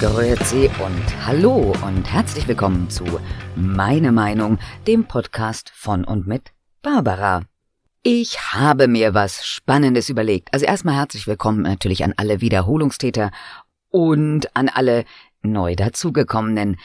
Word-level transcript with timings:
Grüezi 0.00 0.70
und 0.82 1.26
hallo 1.26 1.74
und 1.86 2.10
herzlich 2.10 2.48
willkommen 2.48 2.88
zu 2.88 3.04
Meine 3.54 4.12
Meinung, 4.12 4.58
dem 4.86 5.04
Podcast 5.04 5.70
von 5.74 6.04
und 6.04 6.26
mit 6.26 6.52
Barbara. 6.80 7.42
Ich 8.02 8.40
habe 8.54 8.88
mir 8.88 9.12
was 9.12 9.44
Spannendes 9.44 10.08
überlegt. 10.08 10.54
Also 10.54 10.64
erstmal 10.64 10.94
herzlich 10.94 11.26
willkommen 11.26 11.60
natürlich 11.60 12.02
an 12.02 12.14
alle 12.16 12.40
Wiederholungstäter 12.40 13.30
und 13.90 14.56
an 14.56 14.70
alle 14.70 15.04
neu 15.42 15.76
dazugekommenen. 15.76 16.78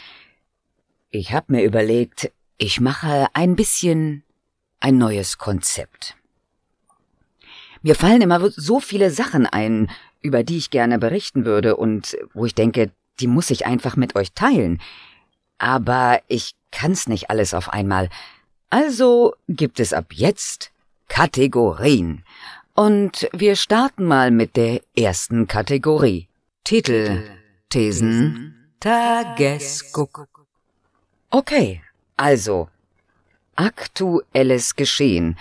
Ich 1.09 1.31
habe 1.31 1.53
mir 1.53 1.63
überlegt, 1.63 2.33
ich 2.57 2.81
mache 2.81 3.27
ein 3.31 3.55
bisschen 3.55 4.23
ein 4.81 4.97
neues 4.97 5.37
Konzept. 5.37 6.17
Mir 7.81 7.95
fallen 7.95 8.21
immer 8.21 8.49
so 8.49 8.81
viele 8.81 9.09
Sachen 9.09 9.45
ein, 9.45 9.89
über 10.21 10.43
die 10.43 10.57
ich 10.57 10.69
gerne 10.69 10.99
berichten 10.99 11.45
würde 11.45 11.77
und 11.77 12.17
wo 12.33 12.45
ich 12.45 12.55
denke, 12.55 12.91
die 13.19 13.27
muss 13.27 13.49
ich 13.49 13.65
einfach 13.65 13.95
mit 13.95 14.15
euch 14.15 14.33
teilen. 14.33 14.81
Aber 15.57 16.21
ich 16.27 16.55
kann's 16.71 17.07
nicht 17.07 17.29
alles 17.29 17.53
auf 17.53 17.69
einmal. 17.69 18.09
Also 18.69 19.35
gibt 19.47 19.79
es 19.79 19.93
ab 19.93 20.07
jetzt 20.11 20.71
Kategorien. 21.07 22.23
Und 22.73 23.29
wir 23.31 23.55
starten 23.55 24.05
mal 24.05 24.31
mit 24.31 24.57
der 24.57 24.81
ersten 24.97 25.47
Kategorie. 25.47 26.27
Titel, 26.65 27.23
Thesen, 27.69 28.69
Tagesguck. 28.79 30.27
Okay, 31.29 31.81
also 32.17 32.69
aktuelles 33.55 34.75
Geschehen. 34.75 35.37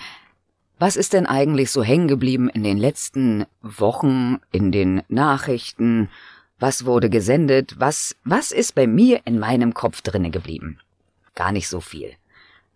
Was 0.79 0.95
ist 0.95 1.13
denn 1.13 1.25
eigentlich 1.25 1.71
so 1.71 1.83
hängen 1.83 2.07
geblieben 2.07 2.49
in 2.49 2.63
den 2.63 2.77
letzten 2.77 3.45
Wochen, 3.61 4.39
in 4.51 4.71
den 4.71 5.03
Nachrichten? 5.07 6.09
Was 6.59 6.85
wurde 6.85 7.09
gesendet? 7.09 7.75
Was, 7.77 8.15
was 8.23 8.51
ist 8.51 8.75
bei 8.75 8.87
mir 8.87 9.21
in 9.25 9.39
meinem 9.39 9.73
Kopf 9.73 10.01
drinne 10.01 10.29
geblieben? 10.29 10.79
Gar 11.35 11.51
nicht 11.51 11.67
so 11.67 11.81
viel. 11.81 12.13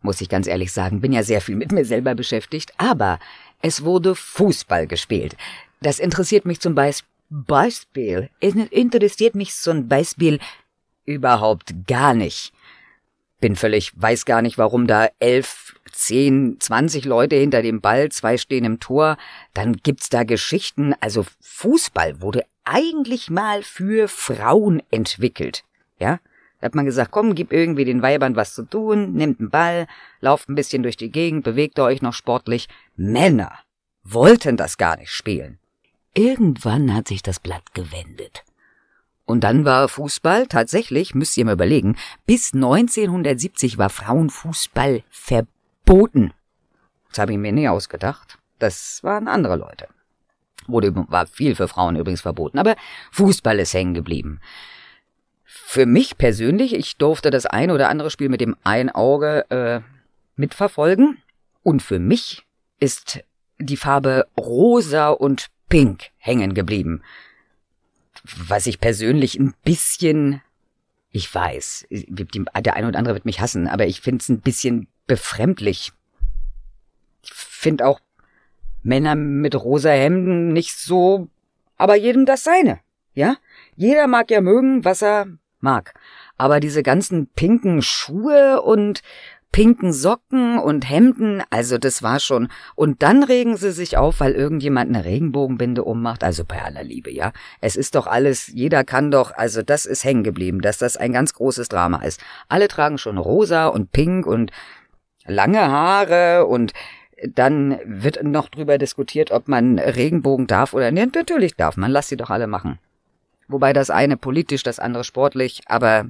Muss 0.02 0.22
ich 0.22 0.30
ganz 0.30 0.48
ehrlich 0.48 0.72
sagen, 0.72 1.02
bin 1.02 1.14
ja 1.14 1.24
sehr 1.24 1.42
viel 1.42 1.56
mit 1.56 1.72
mir 1.72 1.86
selber 1.86 2.16
beschäftigt, 2.16 2.74
aber 2.78 3.20
es 3.62 3.84
wurde 3.84 4.16
Fußball 4.16 4.88
gespielt. 4.88 5.36
Das 5.82 6.00
interessiert 6.00 6.46
mich 6.46 6.60
zum 6.60 6.76
Beispiel, 6.76 8.30
es 8.40 8.56
interessiert 8.56 9.36
mich 9.36 9.54
zum 9.56 9.88
Beispiel 9.88 10.40
überhaupt 11.06 11.74
gar 11.88 12.14
nicht. 12.14 12.54
Bin 13.40 13.56
völlig, 13.56 13.94
weiß 13.96 14.26
gar 14.26 14.42
nicht, 14.42 14.58
warum 14.58 14.88
da 14.88 15.10
elf, 15.20 15.76
zehn, 15.92 16.58
zwanzig 16.60 17.06
Leute 17.06 17.36
hinter 17.36 17.62
dem 17.62 17.82
Ball, 17.82 18.10
zwei 18.10 18.38
stehen 18.38 18.66
im 18.66 18.80
Tor. 18.80 19.18
Dann 19.54 19.74
gibt's 19.74 20.10
da 20.10 20.24
Geschichten. 20.24 20.94
Also 21.02 21.26
Fußball 21.42 22.22
wurde 22.22 22.44
eigentlich 22.64 23.30
mal 23.30 23.64
für 23.64 24.08
Frauen 24.08 24.82
entwickelt. 24.92 25.64
Ja? 26.00 26.20
Da 26.60 26.66
hat 26.66 26.76
man 26.76 26.86
gesagt, 26.86 27.12
komm, 27.12 27.36
gib 27.36 27.54
irgendwie 27.54 27.86
den 27.86 28.02
Weibern 28.02 28.36
was 28.36 28.54
zu 28.54 28.64
tun, 28.64 29.14
nimmt 29.14 29.40
einen 29.40 29.50
Ball, 29.50 29.88
lauft 30.20 30.50
ein 30.50 30.56
bisschen 30.56 30.84
durch 30.84 30.98
die 30.98 31.12
Gegend, 31.12 31.44
bewegt 31.44 31.80
euch 31.80 32.02
noch 32.02 32.14
sportlich. 32.14 32.68
Männer 32.96 33.60
wollten 34.04 34.58
das 34.58 34.78
gar 34.78 34.98
nicht 34.98 35.12
spielen. 35.12 35.60
Irgendwann 36.14 36.94
hat 36.94 37.08
sich 37.08 37.22
das 37.22 37.40
Blatt 37.40 37.74
gewendet. 37.74 38.44
Und 39.26 39.44
dann 39.44 39.64
war 39.64 39.88
Fußball 39.88 40.48
tatsächlich, 40.48 41.14
müsst 41.14 41.38
ihr 41.38 41.46
mal 41.46 41.54
überlegen, 41.54 41.96
bis 42.26 42.54
1970 42.54 43.78
war 43.78 43.90
Frauenfußball 43.90 45.04
verboten. 45.10 45.59
Das 47.10 47.20
habe 47.20 47.34
ich 47.34 47.38
mir 47.38 47.52
nie 47.52 47.68
ausgedacht. 47.68 48.38
Das 48.60 49.04
waren 49.04 49.28
andere 49.28 49.56
Leute. 49.56 49.88
Wurde, 50.68 50.94
war 51.10 51.26
viel 51.26 51.56
für 51.56 51.68
Frauen 51.68 51.96
übrigens 51.96 52.22
verboten, 52.22 52.60
aber 52.60 52.76
Fußball 53.12 53.60
ist 53.60 53.74
hängen 53.74 53.94
geblieben. 53.94 54.40
Für 55.46 55.86
mich 55.86 56.18
persönlich, 56.18 56.76
ich 56.76 56.98
durfte 56.98 57.32
das 57.32 57.46
ein 57.46 57.72
oder 57.72 57.90
andere 57.90 58.12
Spiel 58.12 58.30
mit 58.30 58.42
dem 58.42 58.56
einen 58.64 58.90
Auge 58.90 59.50
äh, 59.50 59.82
mitverfolgen. 60.36 61.18
Und 61.64 61.82
für 61.82 62.00
mich 62.00 62.46
ist 62.80 63.22
die 63.58 63.78
Farbe 63.78 64.28
rosa 64.38 65.10
und 65.10 65.48
pink 65.70 66.10
hängen 66.18 66.54
geblieben 66.54 67.02
was 68.24 68.68
ich 68.68 68.80
persönlich 68.80 69.40
ein 69.40 69.54
bisschen, 69.64 70.42
ich 71.12 71.34
weiß, 71.34 71.88
der 71.90 72.76
eine 72.76 72.88
oder 72.88 73.00
andere 73.00 73.16
wird 73.16 73.26
mich 73.26 73.40
hassen, 73.40 73.68
aber 73.68 73.88
ich 73.88 74.02
finde 74.02 74.22
es 74.22 74.30
ein 74.30 74.42
bisschen 74.42 74.88
befremdlich. 75.10 75.92
Ich 77.24 77.34
finde 77.34 77.86
auch 77.88 78.00
Männer 78.84 79.16
mit 79.16 79.56
rosa 79.56 79.90
Hemden 79.90 80.54
nicht 80.54 80.78
so, 80.78 81.28
aber 81.76 81.96
jedem 81.96 82.26
das 82.26 82.46
seine, 82.46 82.80
ja? 83.14 83.36
Jeder 83.76 84.08
mag 84.08 84.32
ja 84.32 84.40
mögen, 84.40 84.86
was 84.86 85.02
er 85.02 85.26
mag. 85.60 85.94
Aber 86.38 86.62
diese 86.62 86.84
ganzen 86.84 87.28
pinken 87.28 87.82
Schuhe 87.82 88.62
und 88.62 89.02
pinken 89.52 89.94
Socken 89.94 90.60
und 90.60 90.88
Hemden, 90.90 91.42
also 91.50 91.78
das 91.78 92.04
war 92.04 92.20
schon. 92.20 92.50
Und 92.76 93.02
dann 93.02 93.24
regen 93.24 93.58
sie 93.58 93.72
sich 93.72 93.98
auf, 93.98 94.20
weil 94.20 94.34
irgendjemand 94.34 94.90
eine 94.90 95.06
Regenbogenbinde 95.06 95.84
ummacht, 95.84 96.24
also 96.24 96.46
bei 96.46 96.62
aller 96.62 96.84
Liebe, 96.84 97.12
ja. 97.12 97.34
Es 97.60 97.76
ist 97.76 97.96
doch 97.96 98.06
alles, 98.08 98.48
jeder 98.48 98.84
kann 98.84 99.12
doch, 99.12 99.32
also 99.32 99.64
das 99.64 99.86
ist 99.86 100.04
hängen 100.04 100.24
geblieben, 100.24 100.62
dass 100.62 100.78
das 100.78 100.98
ein 100.98 101.14
ganz 101.14 101.34
großes 101.34 101.68
Drama 101.68 102.04
ist. 102.04 102.22
Alle 102.48 102.68
tragen 102.68 102.98
schon 102.98 103.18
rosa 103.18 103.68
und 103.68 103.92
pink 103.92 104.28
und 104.28 104.52
lange 105.30 105.62
Haare 105.62 106.46
und 106.46 106.74
dann 107.28 107.80
wird 107.86 108.24
noch 108.24 108.50
drüber 108.50 108.78
diskutiert, 108.78 109.32
ob 109.32 109.48
man 109.48 109.78
Regenbogen 109.78 110.48
darf 110.48 110.74
oder 110.74 110.92
nicht. 110.92 111.16
Natürlich 111.16 111.56
darf 111.56 111.78
man, 111.78 111.92
lass 111.92 112.10
sie 112.10 112.18
doch 112.18 112.30
alle 112.30 112.48
machen. 112.48 112.80
Wobei 113.48 113.74
das 113.74 113.90
eine 113.90 114.16
politisch, 114.16 114.64
das 114.64 114.80
andere 114.80 115.04
sportlich, 115.04 115.62
aber 115.66 116.08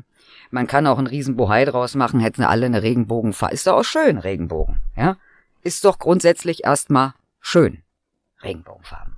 man 0.52 0.68
kann 0.68 0.88
auch 0.88 0.97
einen 0.97 1.07
riesen 1.07 1.35
Bohai 1.35 1.66
draus 1.66 1.96
machen, 1.96 2.19
hätten 2.19 2.44
alle 2.44 2.66
eine 2.66 2.84
Regenbogenfarbe. 2.84 3.53
Ist 3.53 3.66
doch 3.66 3.78
auch 3.78 3.84
schön, 3.84 4.18
Regenbogen, 4.18 4.80
ja? 4.96 5.18
Ist 5.62 5.84
doch 5.86 6.00
grundsätzlich 6.00 6.63
erstmal 6.66 7.13
schön. 7.40 7.81
Regenbogenfarben. 8.44 9.16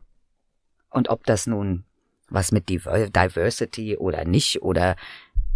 Und 0.90 1.10
ob 1.10 1.26
das 1.26 1.48
nun 1.48 1.84
was 2.30 2.52
mit 2.52 2.70
Diversity 2.70 3.98
oder 3.98 4.26
nicht 4.26 4.62
oder 4.62 4.96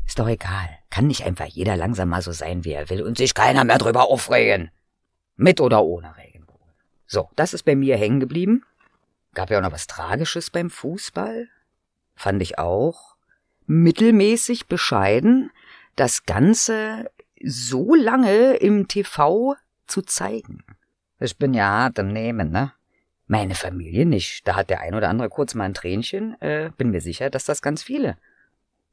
ist 0.05 0.19
doch 0.19 0.27
egal. 0.27 0.69
Kann 0.89 1.07
nicht 1.07 1.25
einfach 1.25 1.45
jeder 1.45 1.75
langsam 1.75 2.09
mal 2.09 2.21
so 2.21 2.31
sein, 2.31 2.63
wie 2.63 2.71
er 2.71 2.89
will 2.89 3.01
und 3.01 3.17
sich 3.17 3.33
keiner 3.33 3.63
mehr 3.63 3.77
drüber 3.77 4.09
aufregen. 4.09 4.71
Mit 5.35 5.59
oder 5.59 5.83
ohne 5.83 6.15
Regenbogen. 6.15 6.71
So, 7.07 7.29
das 7.35 7.53
ist 7.53 7.63
bei 7.63 7.75
mir 7.75 7.97
hängen 7.97 8.19
geblieben. 8.19 8.63
Gab 9.33 9.49
ja 9.49 9.57
auch 9.57 9.63
noch 9.63 9.73
was 9.73 9.87
Tragisches 9.87 10.49
beim 10.49 10.69
Fußball. 10.69 11.49
Fand 12.15 12.41
ich 12.41 12.57
auch. 12.57 13.15
Mittelmäßig 13.67 14.67
bescheiden 14.67 15.51
das 15.95 16.25
Ganze 16.25 17.09
so 17.43 17.95
lange 17.95 18.55
im 18.55 18.87
TV 18.87 19.55
zu 19.87 20.01
zeigen. 20.01 20.63
Ich 21.19 21.37
bin 21.37 21.53
ja 21.53 21.67
hart 21.67 21.99
im 21.99 22.11
Nehmen, 22.13 22.51
ne? 22.51 22.73
Meine 23.27 23.55
Familie 23.55 24.05
nicht. 24.05 24.47
Da 24.47 24.55
hat 24.55 24.69
der 24.69 24.81
ein 24.81 24.93
oder 24.93 25.09
andere 25.09 25.29
kurz 25.29 25.55
mal 25.55 25.63
ein 25.63 25.73
Tränchen. 25.73 26.39
Äh, 26.41 26.69
bin 26.77 26.91
mir 26.91 27.01
sicher, 27.01 27.29
dass 27.29 27.45
das 27.45 27.61
ganz 27.61 27.81
viele. 27.81 28.17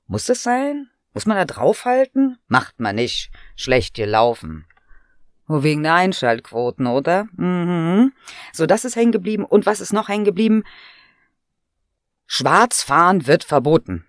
Muss 0.06 0.26
das 0.26 0.42
sein? 0.42 0.88
Muss 1.14 1.26
man 1.26 1.36
da 1.36 1.44
draufhalten? 1.44 2.38
Macht 2.48 2.80
man 2.80 2.96
nicht. 2.96 3.30
Schlecht 3.56 3.94
gelaufen. 3.94 4.66
Nur 5.48 5.62
wegen 5.62 5.82
der 5.82 5.94
Einschaltquoten, 5.94 6.86
oder? 6.86 7.26
Mhm. 7.32 8.12
So, 8.52 8.66
das 8.66 8.84
ist 8.84 8.96
hängen 8.96 9.12
geblieben. 9.12 9.44
Und 9.44 9.66
was 9.66 9.80
ist 9.80 9.92
noch 9.92 10.08
hängen 10.08 10.24
geblieben? 10.24 10.64
Schwarzfahren 12.26 13.26
wird 13.26 13.44
verboten. 13.44 14.06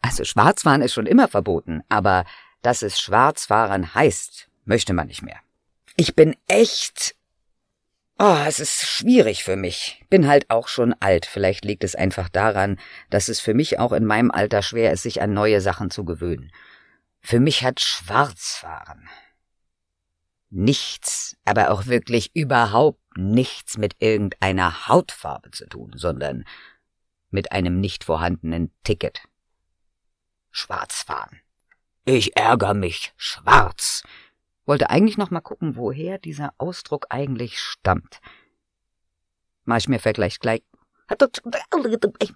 Also 0.00 0.24
Schwarzfahren 0.24 0.80
ist 0.80 0.94
schon 0.94 1.06
immer 1.06 1.28
verboten, 1.28 1.82
aber 1.90 2.24
dass 2.62 2.80
es 2.82 2.98
Schwarzfahren 2.98 3.94
heißt, 3.94 4.48
möchte 4.64 4.94
man 4.94 5.08
nicht 5.08 5.22
mehr. 5.22 5.38
Ich 5.96 6.14
bin 6.14 6.34
echt. 6.46 7.14
Oh, 8.22 8.36
es 8.46 8.60
ist 8.60 8.86
schwierig 8.86 9.44
für 9.44 9.56
mich. 9.56 10.04
Bin 10.10 10.28
halt 10.28 10.50
auch 10.50 10.68
schon 10.68 10.92
alt. 11.00 11.24
Vielleicht 11.24 11.64
liegt 11.64 11.82
es 11.84 11.94
einfach 11.94 12.28
daran, 12.28 12.78
dass 13.08 13.30
es 13.30 13.40
für 13.40 13.54
mich 13.54 13.78
auch 13.78 13.92
in 13.92 14.04
meinem 14.04 14.30
Alter 14.30 14.60
schwer 14.60 14.92
ist, 14.92 15.04
sich 15.04 15.22
an 15.22 15.32
neue 15.32 15.62
Sachen 15.62 15.90
zu 15.90 16.04
gewöhnen. 16.04 16.52
Für 17.22 17.40
mich 17.40 17.64
hat 17.64 17.80
Schwarzfahren 17.80 19.08
nichts, 20.50 21.38
aber 21.46 21.70
auch 21.70 21.86
wirklich 21.86 22.36
überhaupt 22.36 23.00
nichts 23.16 23.78
mit 23.78 23.96
irgendeiner 24.00 24.86
Hautfarbe 24.88 25.50
zu 25.52 25.66
tun, 25.66 25.92
sondern 25.96 26.44
mit 27.30 27.52
einem 27.52 27.80
nicht 27.80 28.04
vorhandenen 28.04 28.70
Ticket 28.84 29.22
schwarz 30.50 31.04
fahren. 31.04 31.40
Ich 32.04 32.36
ärger 32.36 32.74
mich 32.74 33.14
schwarz. 33.16 34.02
Wollte 34.70 34.88
eigentlich 34.88 35.18
noch 35.18 35.32
mal 35.32 35.40
gucken, 35.40 35.74
woher 35.74 36.18
dieser 36.18 36.54
Ausdruck 36.56 37.06
eigentlich 37.10 37.58
stammt. 37.58 38.20
Mach 39.64 39.78
ich 39.78 39.88
mir 39.88 39.98
vielleicht 39.98 40.40
gleich. 40.40 40.62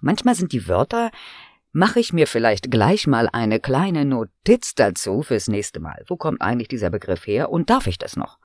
Manchmal 0.01 0.35
sind 0.35 0.51
die 0.51 0.67
Wörter. 0.67 1.11
Mache 1.71 2.01
ich 2.01 2.11
mir 2.11 2.27
vielleicht 2.27 2.69
gleich 2.69 3.07
mal 3.07 3.29
eine 3.31 3.61
kleine 3.61 4.03
Notiz 4.03 4.75
dazu 4.75 5.21
fürs 5.21 5.47
nächste 5.47 5.79
Mal. 5.79 6.03
Wo 6.09 6.17
kommt 6.17 6.41
eigentlich 6.41 6.67
dieser 6.67 6.89
Begriff 6.89 7.25
her 7.25 7.51
und 7.51 7.69
darf 7.69 7.87
ich 7.87 7.97
das 7.97 8.17
noch? 8.17 8.37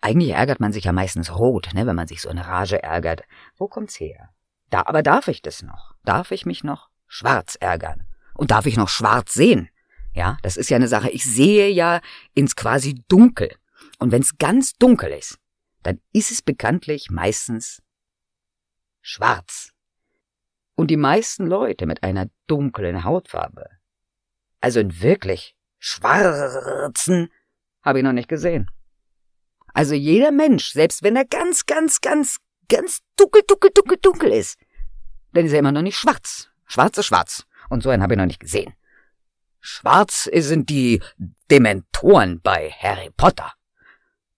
Eigentlich 0.00 0.30
ärgert 0.30 0.58
man 0.58 0.72
sich 0.72 0.82
ja 0.82 0.92
meistens 0.92 1.38
rot, 1.38 1.68
ne, 1.72 1.86
wenn 1.86 1.94
man 1.94 2.08
sich 2.08 2.20
so 2.20 2.28
in 2.28 2.38
Rage 2.38 2.82
ärgert. 2.82 3.22
Wo 3.56 3.68
kommt's 3.68 4.00
her? 4.00 4.30
Da, 4.70 4.82
aber 4.86 5.04
darf 5.04 5.28
ich 5.28 5.40
das 5.40 5.62
noch? 5.62 5.94
Darf 6.04 6.32
ich 6.32 6.46
mich 6.46 6.64
noch 6.64 6.88
schwarz 7.06 7.56
ärgern? 7.60 8.02
Und 8.34 8.50
darf 8.50 8.66
ich 8.66 8.76
noch 8.76 8.88
schwarz 8.88 9.34
sehen? 9.34 9.68
Ja, 10.14 10.38
das 10.42 10.56
ist 10.56 10.70
ja 10.70 10.76
eine 10.76 10.88
Sache. 10.88 11.10
Ich 11.10 11.24
sehe 11.24 11.68
ja 11.68 12.00
ins 12.34 12.56
quasi 12.56 13.02
Dunkel. 13.08 13.54
Und 13.98 14.12
wenn 14.12 14.22
es 14.22 14.38
ganz 14.38 14.74
dunkel 14.74 15.10
ist, 15.10 15.38
dann 15.82 16.00
ist 16.12 16.30
es 16.30 16.40
bekanntlich 16.40 17.10
meistens 17.10 17.82
schwarz. 19.02 19.70
Und 20.76 20.88
die 20.90 20.96
meisten 20.96 21.46
Leute 21.46 21.86
mit 21.86 22.02
einer 22.02 22.28
dunklen 22.46 23.04
Hautfarbe, 23.04 23.68
also 24.60 24.80
in 24.80 25.00
wirklich 25.00 25.56
schwarzen, 25.78 27.30
habe 27.82 27.98
ich 27.98 28.04
noch 28.04 28.12
nicht 28.12 28.28
gesehen. 28.28 28.70
Also 29.74 29.94
jeder 29.94 30.30
Mensch, 30.30 30.72
selbst 30.72 31.02
wenn 31.02 31.16
er 31.16 31.24
ganz, 31.24 31.66
ganz, 31.66 32.00
ganz, 32.00 32.38
ganz 32.68 33.00
dunkel, 33.16 33.42
dunkel, 33.46 33.70
dunkel, 33.74 33.98
dunkel 34.00 34.32
ist, 34.32 34.58
dann 35.32 35.46
ist 35.46 35.52
er 35.52 35.58
immer 35.58 35.72
noch 35.72 35.82
nicht 35.82 35.98
schwarz. 35.98 36.48
Schwarz 36.66 36.96
ist 36.98 37.06
schwarz. 37.06 37.46
Und 37.68 37.82
so 37.82 37.90
einen 37.90 38.02
habe 38.02 38.14
ich 38.14 38.18
noch 38.18 38.26
nicht 38.26 38.40
gesehen. 38.40 38.74
Schwarz 39.66 40.24
sind 40.30 40.68
die 40.68 41.02
Dementoren 41.50 42.42
bei 42.42 42.70
Harry 42.70 43.08
Potter. 43.16 43.54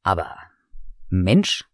Aber 0.04 0.36
Mensch, 1.08 1.64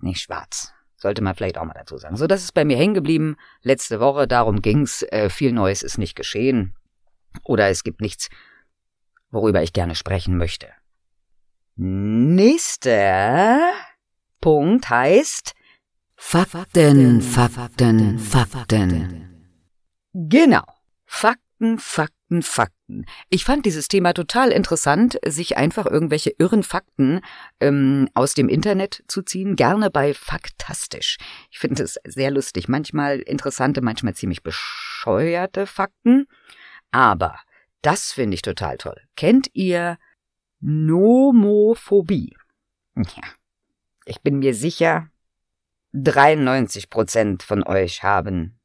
nicht 0.00 0.20
schwarz. 0.20 0.72
Sollte 0.94 1.20
man 1.20 1.34
vielleicht 1.34 1.58
auch 1.58 1.64
mal 1.64 1.74
dazu 1.74 1.98
sagen. 1.98 2.16
So, 2.16 2.28
das 2.28 2.44
ist 2.44 2.52
bei 2.52 2.64
mir 2.64 2.76
hängen 2.76 2.94
geblieben. 2.94 3.36
Letzte 3.62 3.98
Woche, 3.98 4.28
darum 4.28 4.62
ging's. 4.62 5.02
Äh, 5.02 5.30
viel 5.30 5.50
Neues 5.50 5.82
ist 5.82 5.98
nicht 5.98 6.14
geschehen. 6.14 6.76
Oder 7.42 7.70
es 7.70 7.82
gibt 7.82 8.00
nichts, 8.00 8.28
worüber 9.32 9.64
ich 9.64 9.72
gerne 9.72 9.96
sprechen 9.96 10.36
möchte. 10.36 10.68
Nächster 11.74 13.58
Punkt 14.40 14.88
heißt 14.88 15.54
Fakten, 16.14 17.20
Fakten, 17.20 18.20
Fakten. 18.20 19.58
Genau. 20.12 20.62
Fakten, 21.04 21.78
Fakten, 21.78 22.42
Fakten. 22.42 22.81
Ich 23.28 23.44
fand 23.44 23.66
dieses 23.66 23.88
Thema 23.88 24.12
total 24.12 24.50
interessant, 24.50 25.18
sich 25.26 25.56
einfach 25.56 25.86
irgendwelche 25.86 26.34
irren 26.38 26.62
Fakten 26.62 27.20
ähm, 27.60 28.08
aus 28.14 28.34
dem 28.34 28.48
Internet 28.48 29.02
zu 29.08 29.22
ziehen, 29.22 29.56
gerne 29.56 29.90
bei 29.90 30.14
Faktastisch. 30.14 31.18
Ich 31.50 31.58
finde 31.58 31.82
es 31.82 31.98
sehr 32.04 32.30
lustig. 32.30 32.68
Manchmal 32.68 33.20
interessante, 33.20 33.82
manchmal 33.82 34.14
ziemlich 34.14 34.42
bescheuerte 34.42 35.66
Fakten. 35.66 36.26
Aber 36.90 37.38
das 37.82 38.12
finde 38.12 38.34
ich 38.34 38.42
total 38.42 38.78
toll. 38.78 39.00
Kennt 39.16 39.48
ihr 39.54 39.98
Nomophobie? 40.60 42.36
Ja. 42.96 43.22
Ich 44.04 44.20
bin 44.20 44.40
mir 44.40 44.54
sicher, 44.54 45.08
93 45.92 46.90
Prozent 46.90 47.42
von 47.42 47.62
euch 47.62 48.02
haben 48.02 48.58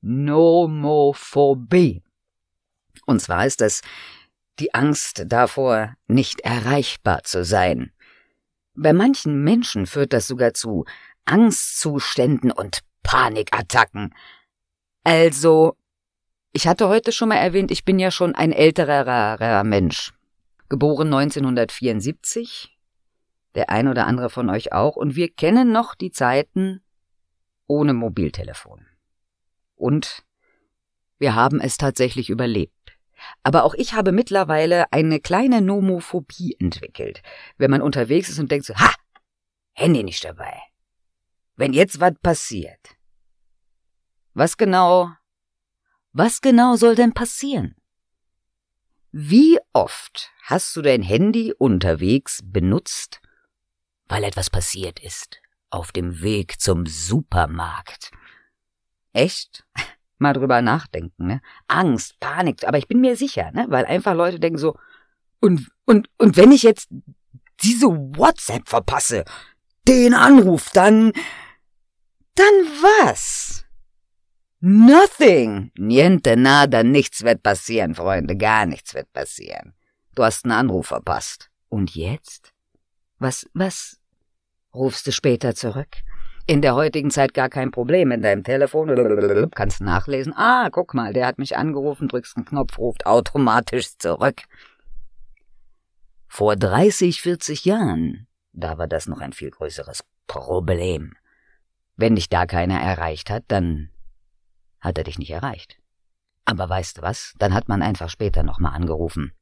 Nomophobie. 0.00 2.02
Und 3.06 3.20
zwar 3.20 3.46
ist 3.46 3.60
das 3.60 3.80
die 4.58 4.74
Angst 4.74 5.24
davor, 5.26 5.94
nicht 6.06 6.40
erreichbar 6.40 7.22
zu 7.22 7.44
sein. 7.44 7.92
Bei 8.74 8.92
manchen 8.92 9.42
Menschen 9.42 9.86
führt 9.86 10.12
das 10.12 10.26
sogar 10.26 10.54
zu 10.54 10.84
Angstzuständen 11.24 12.50
und 12.50 12.80
Panikattacken. 13.02 14.14
Also, 15.04 15.76
ich 16.52 16.66
hatte 16.66 16.88
heute 16.88 17.12
schon 17.12 17.28
mal 17.28 17.36
erwähnt, 17.36 17.70
ich 17.70 17.84
bin 17.84 17.98
ja 17.98 18.10
schon 18.10 18.34
ein 18.34 18.52
älterer 18.52 19.64
Mensch. 19.64 20.12
Geboren 20.68 21.12
1974. 21.12 22.76
Der 23.54 23.70
ein 23.70 23.88
oder 23.88 24.06
andere 24.06 24.28
von 24.28 24.50
euch 24.50 24.72
auch. 24.72 24.96
Und 24.96 25.16
wir 25.16 25.30
kennen 25.30 25.72
noch 25.72 25.94
die 25.94 26.10
Zeiten 26.10 26.82
ohne 27.66 27.94
Mobiltelefon. 27.94 28.86
Und 29.76 30.24
wir 31.18 31.34
haben 31.34 31.60
es 31.60 31.78
tatsächlich 31.78 32.30
überlebt. 32.30 32.77
Aber 33.42 33.64
auch 33.64 33.74
ich 33.74 33.94
habe 33.94 34.12
mittlerweile 34.12 34.92
eine 34.92 35.20
kleine 35.20 35.60
Nomophobie 35.60 36.56
entwickelt. 36.58 37.22
Wenn 37.56 37.70
man 37.70 37.82
unterwegs 37.82 38.28
ist 38.28 38.38
und 38.38 38.50
denkt 38.50 38.66
so, 38.66 38.74
ha, 38.74 38.92
Handy 39.72 40.02
nicht 40.02 40.24
dabei. 40.24 40.60
Wenn 41.56 41.72
jetzt 41.72 42.00
was 42.00 42.14
passiert. 42.22 42.96
Was 44.34 44.56
genau, 44.56 45.10
was 46.12 46.40
genau 46.40 46.76
soll 46.76 46.94
denn 46.94 47.12
passieren? 47.12 47.74
Wie 49.10 49.58
oft 49.72 50.30
hast 50.42 50.76
du 50.76 50.82
dein 50.82 51.02
Handy 51.02 51.52
unterwegs 51.56 52.40
benutzt, 52.44 53.20
weil 54.06 54.24
etwas 54.24 54.50
passiert 54.50 55.00
ist, 55.00 55.40
auf 55.70 55.92
dem 55.92 56.20
Weg 56.20 56.60
zum 56.60 56.86
Supermarkt? 56.86 58.10
Echt? 59.12 59.66
Mal 60.18 60.32
drüber 60.32 60.62
nachdenken, 60.62 61.26
ne? 61.26 61.40
Angst, 61.68 62.18
Panik, 62.20 62.66
aber 62.66 62.78
ich 62.78 62.88
bin 62.88 63.00
mir 63.00 63.16
sicher, 63.16 63.50
ne? 63.52 63.66
Weil 63.68 63.86
einfach 63.86 64.14
Leute 64.14 64.40
denken 64.40 64.58
so, 64.58 64.76
und, 65.40 65.68
und, 65.84 66.10
und 66.18 66.36
wenn 66.36 66.52
ich 66.52 66.62
jetzt 66.62 66.88
diese 67.62 67.86
WhatsApp 67.86 68.68
verpasse, 68.68 69.24
den 69.86 70.14
Anruf, 70.14 70.70
dann, 70.70 71.12
dann 72.34 72.44
was? 72.82 73.64
Nothing. 74.60 75.70
Niente, 75.78 76.36
nada, 76.36 76.82
nichts 76.82 77.22
wird 77.22 77.42
passieren, 77.42 77.94
Freunde, 77.94 78.36
gar 78.36 78.66
nichts 78.66 78.94
wird 78.94 79.12
passieren. 79.12 79.74
Du 80.14 80.24
hast 80.24 80.44
einen 80.44 80.52
Anruf 80.52 80.88
verpasst. 80.88 81.50
Und 81.68 81.94
jetzt? 81.94 82.52
Was, 83.18 83.48
was? 83.54 83.98
Rufst 84.74 85.06
du 85.06 85.12
später 85.12 85.54
zurück? 85.54 85.96
In 86.48 86.62
der 86.62 86.74
heutigen 86.74 87.10
Zeit 87.10 87.34
gar 87.34 87.50
kein 87.50 87.70
Problem. 87.70 88.10
In 88.10 88.22
deinem 88.22 88.42
Telefon 88.42 89.50
kannst 89.54 89.82
nachlesen. 89.82 90.32
Ah, 90.34 90.70
guck 90.72 90.94
mal, 90.94 91.12
der 91.12 91.26
hat 91.26 91.36
mich 91.36 91.58
angerufen, 91.58 92.08
drückst 92.08 92.38
einen 92.38 92.46
Knopf, 92.46 92.78
ruft 92.78 93.04
automatisch 93.04 93.98
zurück. 93.98 94.40
Vor 96.26 96.56
30, 96.56 97.20
40 97.20 97.66
Jahren, 97.66 98.28
da 98.54 98.78
war 98.78 98.88
das 98.88 99.06
noch 99.08 99.20
ein 99.20 99.34
viel 99.34 99.50
größeres 99.50 100.04
Problem. 100.26 101.12
Wenn 101.96 102.14
dich 102.14 102.30
da 102.30 102.46
keiner 102.46 102.80
erreicht 102.80 103.28
hat, 103.28 103.44
dann 103.48 103.90
hat 104.80 104.96
er 104.96 105.04
dich 105.04 105.18
nicht 105.18 105.30
erreicht. 105.30 105.76
Aber 106.46 106.66
weißt 106.66 106.96
du 106.96 107.02
was? 107.02 107.34
Dann 107.38 107.52
hat 107.52 107.68
man 107.68 107.82
einfach 107.82 108.08
später 108.08 108.42
nochmal 108.42 108.74
angerufen. 108.74 109.32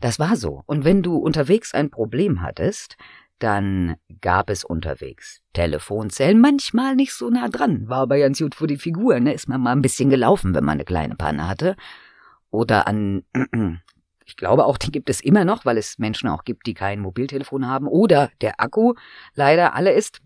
Das 0.00 0.18
war 0.18 0.34
so. 0.34 0.64
Und 0.66 0.84
wenn 0.84 1.04
du 1.04 1.18
unterwegs 1.18 1.72
ein 1.72 1.88
Problem 1.88 2.42
hattest, 2.42 2.96
dann 3.42 3.96
gab 4.20 4.50
es 4.50 4.64
unterwegs 4.64 5.42
Telefonzellen, 5.52 6.40
manchmal 6.40 6.94
nicht 6.94 7.12
so 7.12 7.28
nah 7.28 7.48
dran, 7.48 7.88
war 7.88 8.02
aber 8.02 8.18
ganz 8.18 8.38
gut 8.38 8.54
für 8.54 8.66
die 8.66 8.76
Figur, 8.76 9.18
ne? 9.20 9.32
Ist 9.32 9.48
man 9.48 9.60
mal 9.60 9.72
ein 9.72 9.82
bisschen 9.82 10.10
gelaufen, 10.10 10.54
wenn 10.54 10.64
man 10.64 10.74
eine 10.74 10.84
kleine 10.84 11.16
Panne 11.16 11.48
hatte. 11.48 11.76
Oder 12.50 12.86
an, 12.86 13.24
ich 14.24 14.36
glaube 14.36 14.64
auch, 14.64 14.78
die 14.78 14.92
gibt 14.92 15.10
es 15.10 15.20
immer 15.20 15.44
noch, 15.44 15.64
weil 15.64 15.76
es 15.76 15.98
Menschen 15.98 16.28
auch 16.28 16.44
gibt, 16.44 16.66
die 16.66 16.74
kein 16.74 17.00
Mobiltelefon 17.00 17.66
haben. 17.66 17.88
Oder 17.88 18.30
der 18.40 18.60
Akku 18.60 18.94
leider 19.34 19.74
alle 19.74 19.92
ist. 19.92 20.20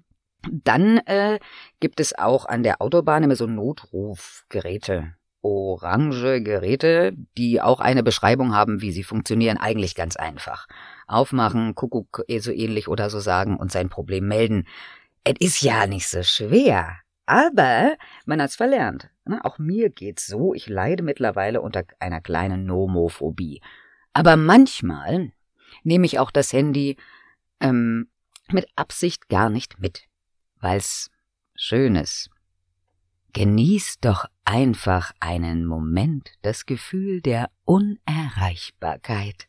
Dann 0.49 0.99
äh, 1.07 1.41
gibt 1.81 1.99
es 1.99 2.17
auch 2.17 2.47
an 2.47 2.63
der 2.63 2.81
Autobahn 2.81 3.25
immer 3.25 3.37
so 3.37 3.47
Notrufgeräte. 3.47 5.15
Orange 5.43 6.43
Geräte, 6.43 7.15
die 7.37 7.61
auch 7.61 7.81
eine 7.81 8.03
Beschreibung 8.03 8.55
haben, 8.55 8.81
wie 8.81 8.93
sie 8.93 9.05
funktionieren, 9.05 9.59
eigentlich 9.59 9.95
ganz 9.95 10.17
einfach 10.17 10.67
aufmachen, 11.07 11.75
Kuckuck 11.75 12.25
eh 12.29 12.39
so 12.39 12.51
ähnlich 12.51 12.89
oder 12.89 13.11
so 13.11 13.21
sagen 13.21 13.57
und 13.57 13.73
sein 13.73 13.89
Problem 13.89 14.29
melden. 14.29 14.67
Es 15.25 15.35
ist 15.41 15.63
ja 15.63 15.87
nicht 15.87 16.09
so 16.09 16.23
schwer. 16.23 16.99
Aber 17.27 17.97
man 18.25 18.41
hat's 18.41 18.57
verlernt. 18.57 19.11
Ne? 19.25 19.45
Auch 19.45 19.59
mir 19.59 19.91
geht's 19.91 20.27
so. 20.27 20.55
Ich 20.55 20.69
leide 20.69 21.03
mittlerweile 21.03 21.61
unter 21.61 21.85
einer 21.99 22.21
kleinen 22.21 22.65
Nomophobie. 22.65 23.61
Aber 24.13 24.37
manchmal 24.37 25.33
nehme 25.83 26.07
ich 26.07 26.19
auch 26.19 26.31
das 26.31 26.53
Handy 26.53 26.97
ähm, 27.61 28.09
mit 28.51 28.69
Absicht 28.77 29.29
gar 29.29 29.51
nicht 29.51 29.81
mit, 29.81 30.05
weil's 30.61 31.11
schön 31.55 31.97
ist. 31.97 32.31
Genießt 33.33 34.05
doch 34.05 34.27
einfach 34.45 35.13
einen 35.21 35.67
Moment 35.67 36.31
das 36.43 36.65
Gefühl 36.65 37.21
der 37.21 37.51
Unerreichbarkeit. 37.65 39.49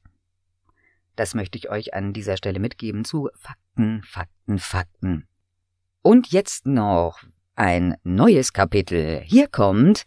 Das 1.17 1.33
möchte 1.33 1.57
ich 1.57 1.69
euch 1.69 1.95
an 1.95 2.13
dieser 2.13 2.37
Stelle 2.37 2.59
mitgeben 2.59 3.03
zu 3.03 3.29
Fakten, 3.33 4.03
Fakten, 4.03 4.59
Fakten. 4.59 5.27
Und 6.03 6.31
jetzt 6.31 6.67
noch 6.67 7.23
ein 7.55 7.97
neues 8.03 8.53
Kapitel. 8.53 9.21
Hier 9.25 9.47
kommt 9.47 10.05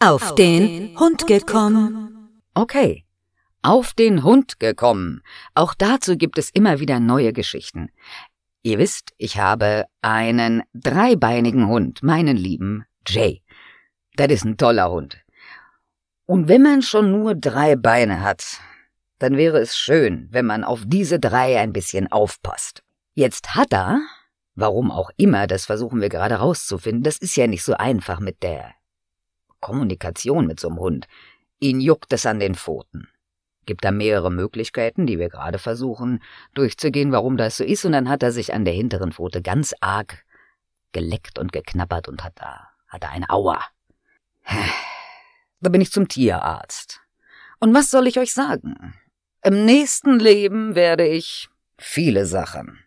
auf 0.00 0.34
den 0.36 0.98
Hund 0.98 1.26
gekommen. 1.26 2.40
Okay, 2.54 3.04
auf 3.60 3.92
den 3.92 4.22
Hund 4.24 4.58
gekommen. 4.58 5.20
Auch 5.54 5.74
dazu 5.74 6.16
gibt 6.16 6.38
es 6.38 6.48
immer 6.48 6.80
wieder 6.80 6.98
neue 6.98 7.34
Geschichten. 7.34 7.90
Ihr 8.62 8.78
wisst, 8.78 9.10
ich 9.18 9.38
habe 9.38 9.84
einen 10.00 10.62
dreibeinigen 10.72 11.66
Hund, 11.66 12.02
meinen 12.02 12.38
lieben 12.38 12.86
Jay. 13.06 13.42
Das 14.16 14.28
ist 14.30 14.46
ein 14.46 14.56
toller 14.56 14.90
Hund. 14.90 15.18
Und 16.30 16.46
wenn 16.46 16.62
man 16.62 16.80
schon 16.80 17.10
nur 17.10 17.34
drei 17.34 17.74
Beine 17.74 18.20
hat, 18.20 18.60
dann 19.18 19.36
wäre 19.36 19.58
es 19.58 19.76
schön, 19.76 20.28
wenn 20.30 20.46
man 20.46 20.62
auf 20.62 20.84
diese 20.86 21.18
drei 21.18 21.58
ein 21.58 21.72
bisschen 21.72 22.06
aufpasst. 22.12 22.84
Jetzt 23.14 23.56
hat 23.56 23.72
er, 23.72 24.00
warum 24.54 24.92
auch 24.92 25.10
immer, 25.16 25.48
das 25.48 25.66
versuchen 25.66 26.00
wir 26.00 26.08
gerade 26.08 26.36
rauszufinden, 26.36 27.02
das 27.02 27.16
ist 27.16 27.34
ja 27.34 27.48
nicht 27.48 27.64
so 27.64 27.74
einfach 27.74 28.20
mit 28.20 28.44
der 28.44 28.74
Kommunikation 29.58 30.46
mit 30.46 30.60
so 30.60 30.68
einem 30.68 30.78
Hund. 30.78 31.08
Ihn 31.58 31.80
juckt 31.80 32.12
es 32.12 32.24
an 32.26 32.38
den 32.38 32.54
Pfoten. 32.54 33.08
Gibt 33.66 33.84
da 33.84 33.90
mehrere 33.90 34.30
Möglichkeiten, 34.30 35.08
die 35.08 35.18
wir 35.18 35.30
gerade 35.30 35.58
versuchen 35.58 36.22
durchzugehen, 36.54 37.10
warum 37.10 37.38
das 37.38 37.56
so 37.56 37.64
ist, 37.64 37.84
und 37.84 37.90
dann 37.90 38.08
hat 38.08 38.22
er 38.22 38.30
sich 38.30 38.54
an 38.54 38.64
der 38.64 38.74
hinteren 38.74 39.10
Pfote 39.10 39.42
ganz 39.42 39.74
arg 39.80 40.24
geleckt 40.92 41.40
und 41.40 41.52
geknabbert 41.52 42.06
und 42.06 42.22
hat 42.22 42.34
da, 42.36 42.68
hat 42.86 43.02
da 43.02 43.08
eine 43.08 43.28
Aua. 43.30 43.58
Da 45.60 45.68
bin 45.68 45.80
ich 45.80 45.92
zum 45.92 46.08
Tierarzt. 46.08 47.00
Und 47.58 47.74
was 47.74 47.90
soll 47.90 48.06
ich 48.06 48.18
euch 48.18 48.32
sagen? 48.32 48.94
Im 49.42 49.64
nächsten 49.64 50.18
Leben 50.18 50.74
werde 50.74 51.06
ich 51.06 51.48
viele 51.78 52.26
Sachen. 52.26 52.78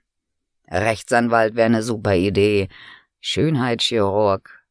Rechtsanwalt 0.69 1.55
wäre 1.55 1.67
eine 1.67 1.83
super 1.83 2.15
Idee, 2.15 2.69
Schönheitschirurg. 3.21 4.63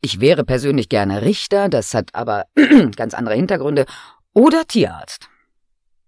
Ich 0.00 0.20
wäre 0.20 0.44
persönlich 0.44 0.88
gerne 0.88 1.22
Richter, 1.22 1.68
das 1.68 1.94
hat 1.94 2.14
aber 2.14 2.46
ganz 2.96 3.14
andere 3.14 3.34
Hintergründe, 3.34 3.86
oder 4.32 4.66
Tierarzt. 4.66 5.28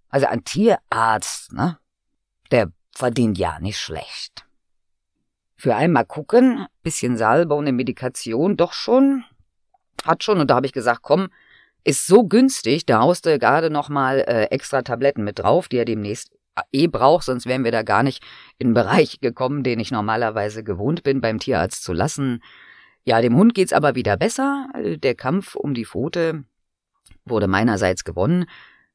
Also 0.08 0.26
ein 0.26 0.44
Tierarzt, 0.44 1.52
ne? 1.52 1.78
Der 2.50 2.70
verdient 2.92 3.38
ja 3.38 3.58
nicht 3.58 3.78
schlecht. 3.78 4.46
Für 5.56 5.74
einmal 5.74 6.04
gucken, 6.04 6.66
bisschen 6.82 7.16
Salbe 7.16 7.54
und 7.54 7.64
eine 7.64 7.72
Medikation, 7.72 8.56
doch 8.56 8.72
schon, 8.72 9.24
hat 10.06 10.24
schon, 10.24 10.40
und 10.40 10.50
da 10.50 10.56
habe 10.56 10.66
ich 10.66 10.72
gesagt, 10.72 11.02
komm, 11.02 11.28
ist 11.84 12.06
so 12.06 12.24
günstig, 12.24 12.84
da 12.86 13.00
haust 13.00 13.26
du 13.26 13.38
gerade 13.38 13.70
nochmal 13.70 14.20
äh, 14.20 14.44
extra 14.46 14.82
Tabletten 14.82 15.22
mit 15.22 15.38
drauf, 15.38 15.68
die 15.68 15.78
er 15.78 15.84
demnächst 15.84 16.32
eh 16.72 16.86
braucht, 16.86 17.24
sonst 17.24 17.46
wären 17.46 17.64
wir 17.64 17.72
da 17.72 17.82
gar 17.82 18.02
nicht 18.02 18.24
in 18.58 18.68
den 18.68 18.74
Bereich 18.74 19.20
gekommen, 19.20 19.62
den 19.62 19.78
ich 19.78 19.90
normalerweise 19.90 20.64
gewohnt 20.64 21.02
bin, 21.02 21.20
beim 21.20 21.38
Tierarzt 21.38 21.84
zu 21.84 21.92
lassen. 21.92 22.42
Ja, 23.04 23.20
dem 23.20 23.36
Hund 23.36 23.54
geht's 23.54 23.72
aber 23.72 23.94
wieder 23.94 24.16
besser. 24.16 24.68
Der 24.74 25.14
Kampf 25.14 25.54
um 25.54 25.74
die 25.74 25.84
Pfote 25.84 26.44
wurde 27.24 27.46
meinerseits 27.46 28.04
gewonnen. 28.04 28.46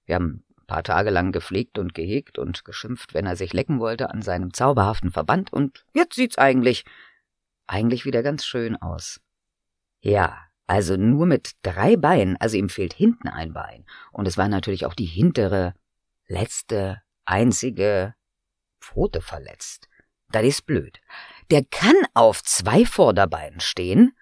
Wir 0.05 0.15
haben 0.15 0.43
ein 0.57 0.65
paar 0.67 0.83
Tage 0.83 1.11
lang 1.11 1.31
gepflegt 1.31 1.77
und 1.77 1.93
gehegt 1.93 2.37
und 2.37 2.65
geschimpft, 2.65 3.13
wenn 3.13 3.25
er 3.25 3.35
sich 3.35 3.53
lecken 3.53 3.79
wollte 3.79 4.09
an 4.09 4.21
seinem 4.21 4.53
zauberhaften 4.53 5.11
Verband 5.11 5.53
und 5.53 5.85
jetzt 5.93 6.15
sieht's 6.15 6.37
eigentlich, 6.37 6.83
eigentlich 7.67 8.03
wieder 8.05 8.23
ganz 8.23 8.45
schön 8.45 8.75
aus. 8.75 9.21
Ja, 10.01 10.37
also 10.71 10.95
nur 10.95 11.25
mit 11.25 11.51
drei 11.63 11.97
Beinen, 11.97 12.37
also 12.37 12.55
ihm 12.55 12.69
fehlt 12.69 12.93
hinten 12.93 13.27
ein 13.27 13.51
Bein. 13.51 13.83
Und 14.13 14.25
es 14.25 14.37
war 14.37 14.47
natürlich 14.47 14.85
auch 14.85 14.93
die 14.93 15.05
hintere, 15.05 15.73
letzte, 16.27 17.01
einzige 17.25 18.15
Pfote 18.79 19.19
verletzt. 19.19 19.89
Das 20.29 20.45
ist 20.45 20.65
blöd. 20.65 21.01
Der 21.49 21.65
kann 21.65 21.97
auf 22.13 22.41
zwei 22.41 22.85
Vorderbeinen 22.85 23.59
stehen. 23.59 24.13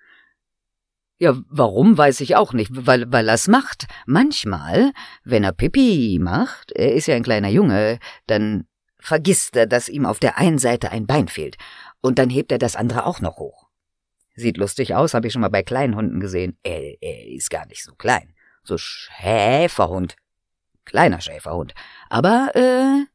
Ja, 1.20 1.38
warum 1.50 1.96
weiß 1.96 2.20
ich 2.22 2.36
auch 2.36 2.52
nicht, 2.54 2.72
weil, 2.74 3.12
weil 3.12 3.30
er's 3.30 3.48
macht. 3.48 3.86
Manchmal, 4.08 4.92
wenn 5.24 5.44
er 5.44 5.52
Pipi 5.52 6.18
macht, 6.20 6.72
er 6.72 6.96
ist 6.96 7.06
ja 7.06 7.16
ein 7.16 7.22
kleiner 7.22 7.50
Junge, 7.50 8.00
dann 8.26 8.66
vergisst 8.98 9.56
er, 9.56 9.68
dass 9.68 9.88
ihm 9.88 10.08
auf 10.08 10.18
der 10.18 10.40
einen 10.40 10.58
Seite 10.58 10.90
ein 10.90 11.06
Bein 11.06 11.28
fehlt. 11.28 11.58
Und 12.02 12.18
dann 12.18 12.32
hebt 12.32 12.52
er 12.52 12.58
das 12.58 12.76
andere 12.76 13.06
auch 13.06 13.22
noch 13.22 13.38
hoch. 13.38 13.69
Sieht 14.40 14.56
lustig 14.56 14.96
aus, 14.96 15.14
habe 15.14 15.28
ich 15.28 15.34
schon 15.34 15.42
mal 15.42 15.50
bei 15.50 15.64
kleinen 15.64 15.98
Hunden 15.98 16.22
gesehen. 16.22 16.58
Er, 16.64 17.04
er 17.04 17.28
ist 17.28 17.50
gar 17.50 17.66
nicht 17.66 17.84
so 17.84 17.94
klein. 17.96 18.34
So 18.64 18.78
Schäferhund. 18.78 20.16
Kleiner 20.86 21.20
Schäferhund. 21.20 21.74
Aber, 22.10 22.52
äh, 22.56 23.06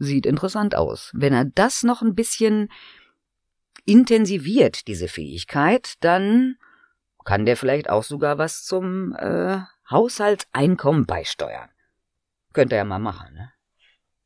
sieht 0.00 0.26
interessant 0.26 0.74
aus. 0.74 1.12
Wenn 1.14 1.32
er 1.32 1.44
das 1.44 1.84
noch 1.84 2.02
ein 2.02 2.16
bisschen 2.16 2.72
intensiviert, 3.84 4.88
diese 4.88 5.06
Fähigkeit, 5.06 5.94
dann 6.00 6.56
kann 7.24 7.46
der 7.46 7.56
vielleicht 7.56 7.88
auch 7.88 8.02
sogar 8.02 8.36
was 8.36 8.64
zum 8.64 9.14
äh, 9.14 9.58
Haushaltseinkommen 9.88 11.06
beisteuern. 11.06 11.70
Könnte 12.52 12.74
er 12.74 12.78
ja 12.78 12.84
mal 12.84 12.98
machen, 12.98 13.32
ne? 13.34 13.52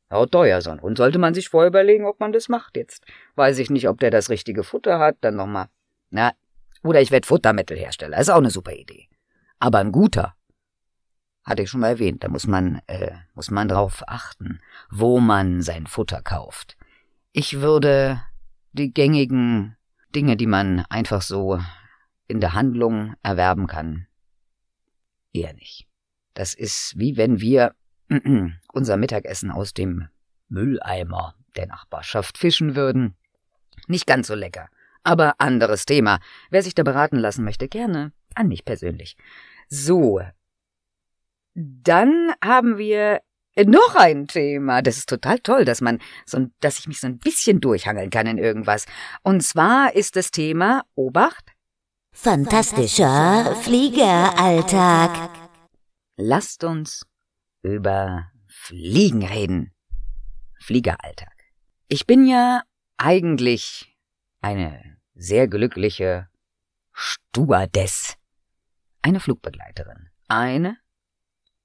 Ja, 0.09 0.25
teuer 0.25 0.61
so 0.61 0.71
ein 0.71 0.81
Hund. 0.81 0.97
Sollte 0.97 1.19
man 1.19 1.35
sich 1.35 1.49
vorher 1.49 1.67
überlegen, 1.67 2.05
ob 2.05 2.19
man 2.19 2.31
das 2.31 2.49
macht 2.49 2.75
jetzt. 2.75 3.05
Weiß 3.35 3.59
ich 3.59 3.69
nicht, 3.69 3.87
ob 3.87 3.99
der 3.99 4.09
das 4.09 4.31
richtige 4.31 4.63
Futter 4.63 4.97
hat, 4.97 5.17
dann 5.21 5.35
nochmal 5.35 5.67
na, 6.09 6.33
oder 6.83 7.01
ich 7.01 7.11
werde 7.11 7.27
Futtermittelhersteller. 7.27 8.17
Ist 8.17 8.29
auch 8.29 8.37
eine 8.37 8.51
super 8.51 8.73
Idee. 8.73 9.07
Aber 9.59 9.79
ein 9.79 9.91
guter. 9.91 10.35
Hatte 11.43 11.63
ich 11.63 11.69
schon 11.69 11.81
mal 11.81 11.89
erwähnt. 11.89 12.23
Da 12.23 12.29
muss 12.29 12.47
man, 12.47 12.81
äh, 12.87 13.11
muss 13.33 13.51
man 13.51 13.67
drauf 13.67 14.03
achten, 14.07 14.59
wo 14.89 15.19
man 15.19 15.61
sein 15.61 15.87
Futter 15.87 16.21
kauft. 16.21 16.77
Ich 17.31 17.61
würde 17.61 18.21
die 18.73 18.93
gängigen 18.93 19.75
Dinge, 20.15 20.37
die 20.37 20.47
man 20.47 20.85
einfach 20.89 21.21
so 21.21 21.59
in 22.27 22.41
der 22.41 22.53
Handlung 22.53 23.15
erwerben 23.23 23.67
kann, 23.67 24.07
eher 25.33 25.53
nicht. 25.53 25.87
Das 26.33 26.53
ist 26.53 26.93
wie 26.97 27.17
wenn 27.17 27.39
wir 27.39 27.73
unser 28.73 28.97
Mittagessen 28.97 29.51
aus 29.51 29.73
dem 29.73 30.07
Mülleimer 30.49 31.35
der 31.55 31.67
Nachbarschaft 31.67 32.37
fischen 32.37 32.75
würden. 32.75 33.15
Nicht 33.87 34.07
ganz 34.07 34.27
so 34.27 34.35
lecker. 34.35 34.69
Aber 35.07 35.35
anderes 35.37 35.85
Thema. 35.85 36.19
Wer 36.49 36.63
sich 36.63 36.75
da 36.75 36.83
beraten 36.83 37.15
lassen 37.15 37.45
möchte, 37.45 37.69
gerne 37.69 38.11
an 38.35 38.49
mich 38.49 38.65
persönlich. 38.65 39.15
So. 39.69 40.19
Dann 41.53 42.33
haben 42.43 42.77
wir 42.77 43.21
noch 43.55 43.95
ein 43.95 44.27
Thema. 44.27 44.81
Das 44.81 44.97
ist 44.97 45.07
total 45.07 45.39
toll, 45.39 45.63
dass 45.63 45.79
man 45.79 45.99
so, 46.25 46.47
dass 46.59 46.77
ich 46.79 46.89
mich 46.89 46.99
so 46.99 47.07
ein 47.07 47.19
bisschen 47.19 47.61
durchhangeln 47.61 48.09
kann 48.09 48.27
in 48.27 48.37
irgendwas. 48.37 48.85
Und 49.23 49.43
zwar 49.43 49.95
ist 49.95 50.17
das 50.17 50.29
Thema 50.29 50.83
Obacht. 50.95 51.53
Fantastischer 52.11 53.55
Fliegeralltag. 53.61 55.29
Lasst 56.17 56.65
uns 56.65 57.07
über 57.63 58.29
Fliegen 58.49 59.25
reden. 59.25 59.73
Fliegeralltag. 60.59 61.31
Ich 61.87 62.05
bin 62.05 62.27
ja 62.27 62.63
eigentlich 62.97 63.97
eine 64.41 64.96
sehr 65.17 65.47
glückliche 65.47 66.29
Stewardess. 66.93 68.15
Eine 69.01 69.19
Flugbegleiterin. 69.19 70.09
Eine 70.27 70.77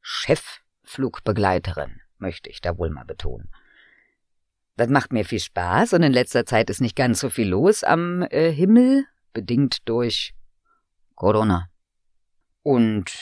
Chefflugbegleiterin, 0.01 2.01
möchte 2.19 2.51
ich 2.51 2.61
da 2.61 2.79
wohl 2.79 2.91
mal 2.91 3.05
betonen. 3.05 3.51
Das 4.77 4.89
macht 4.89 5.13
mir 5.13 5.25
viel 5.25 5.41
Spaß 5.41 5.93
und 5.93 6.03
in 6.03 6.13
letzter 6.13 6.47
Zeit 6.47 6.71
ist 6.71 6.81
nicht 6.81 6.97
ganz 6.97 7.21
so 7.21 7.29
viel 7.29 7.49
los 7.49 7.85
am 7.85 8.23
äh, 8.23 8.51
Himmel, 8.51 9.07
bedingt 9.33 9.89
durch 9.89 10.35
Corona. 11.15 11.69
Und 12.63 13.13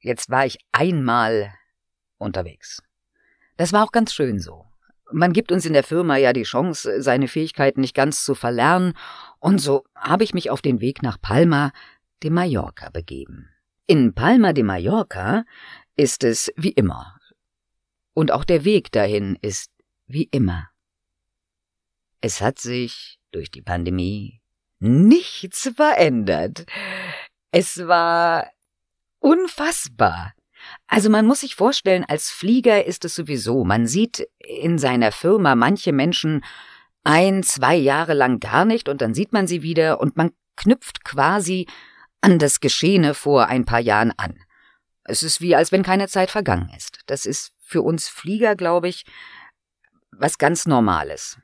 jetzt 0.00 0.30
war 0.30 0.46
ich 0.46 0.58
einmal 0.72 1.54
unterwegs. 2.18 2.82
Das 3.56 3.72
war 3.72 3.84
auch 3.84 3.92
ganz 3.92 4.12
schön 4.12 4.40
so. 4.40 4.66
Man 5.12 5.32
gibt 5.32 5.52
uns 5.52 5.64
in 5.64 5.72
der 5.72 5.84
Firma 5.84 6.16
ja 6.16 6.32
die 6.32 6.42
Chance, 6.42 7.00
seine 7.00 7.28
Fähigkeiten 7.28 7.80
nicht 7.80 7.94
ganz 7.94 8.24
zu 8.24 8.34
verlernen, 8.34 8.94
und 9.38 9.58
so 9.58 9.84
habe 9.94 10.24
ich 10.24 10.34
mich 10.34 10.50
auf 10.50 10.62
den 10.62 10.80
Weg 10.80 11.02
nach 11.02 11.20
Palma 11.20 11.72
de 12.22 12.30
Mallorca 12.30 12.90
begeben. 12.90 13.48
In 13.86 14.14
Palma 14.14 14.52
de 14.52 14.64
Mallorca 14.64 15.44
ist 15.96 16.24
es 16.24 16.52
wie 16.56 16.72
immer. 16.72 17.16
Und 18.14 18.32
auch 18.32 18.44
der 18.44 18.64
Weg 18.64 18.90
dahin 18.90 19.38
ist 19.40 19.70
wie 20.06 20.24
immer. 20.24 20.68
Es 22.20 22.40
hat 22.40 22.58
sich 22.58 23.20
durch 23.30 23.50
die 23.50 23.62
Pandemie 23.62 24.40
nichts 24.80 25.70
verändert. 25.76 26.66
Es 27.52 27.86
war 27.86 28.50
unfassbar. 29.20 30.32
Also 30.88 31.10
man 31.10 31.26
muss 31.26 31.40
sich 31.40 31.56
vorstellen, 31.56 32.04
als 32.06 32.30
Flieger 32.30 32.84
ist 32.84 33.04
es 33.04 33.14
sowieso, 33.14 33.64
man 33.64 33.86
sieht 33.86 34.28
in 34.38 34.78
seiner 34.78 35.12
Firma 35.12 35.54
manche 35.54 35.92
Menschen 35.92 36.44
ein, 37.02 37.42
zwei 37.42 37.74
Jahre 37.74 38.14
lang 38.14 38.40
gar 38.40 38.64
nicht 38.64 38.88
und 38.88 39.00
dann 39.00 39.14
sieht 39.14 39.32
man 39.32 39.46
sie 39.46 39.62
wieder 39.62 40.00
und 40.00 40.16
man 40.16 40.30
knüpft 40.56 41.04
quasi 41.04 41.66
an 42.20 42.38
das 42.38 42.60
Geschehene 42.60 43.14
vor 43.14 43.46
ein 43.46 43.64
paar 43.64 43.80
Jahren 43.80 44.12
an. 44.16 44.38
Es 45.04 45.22
ist 45.22 45.40
wie, 45.40 45.54
als 45.54 45.70
wenn 45.70 45.82
keine 45.82 46.08
Zeit 46.08 46.30
vergangen 46.30 46.70
ist. 46.76 47.00
Das 47.06 47.26
ist 47.26 47.52
für 47.60 47.82
uns 47.82 48.08
Flieger, 48.08 48.56
glaube 48.56 48.88
ich, 48.88 49.04
was 50.10 50.38
ganz 50.38 50.66
Normales. 50.66 51.38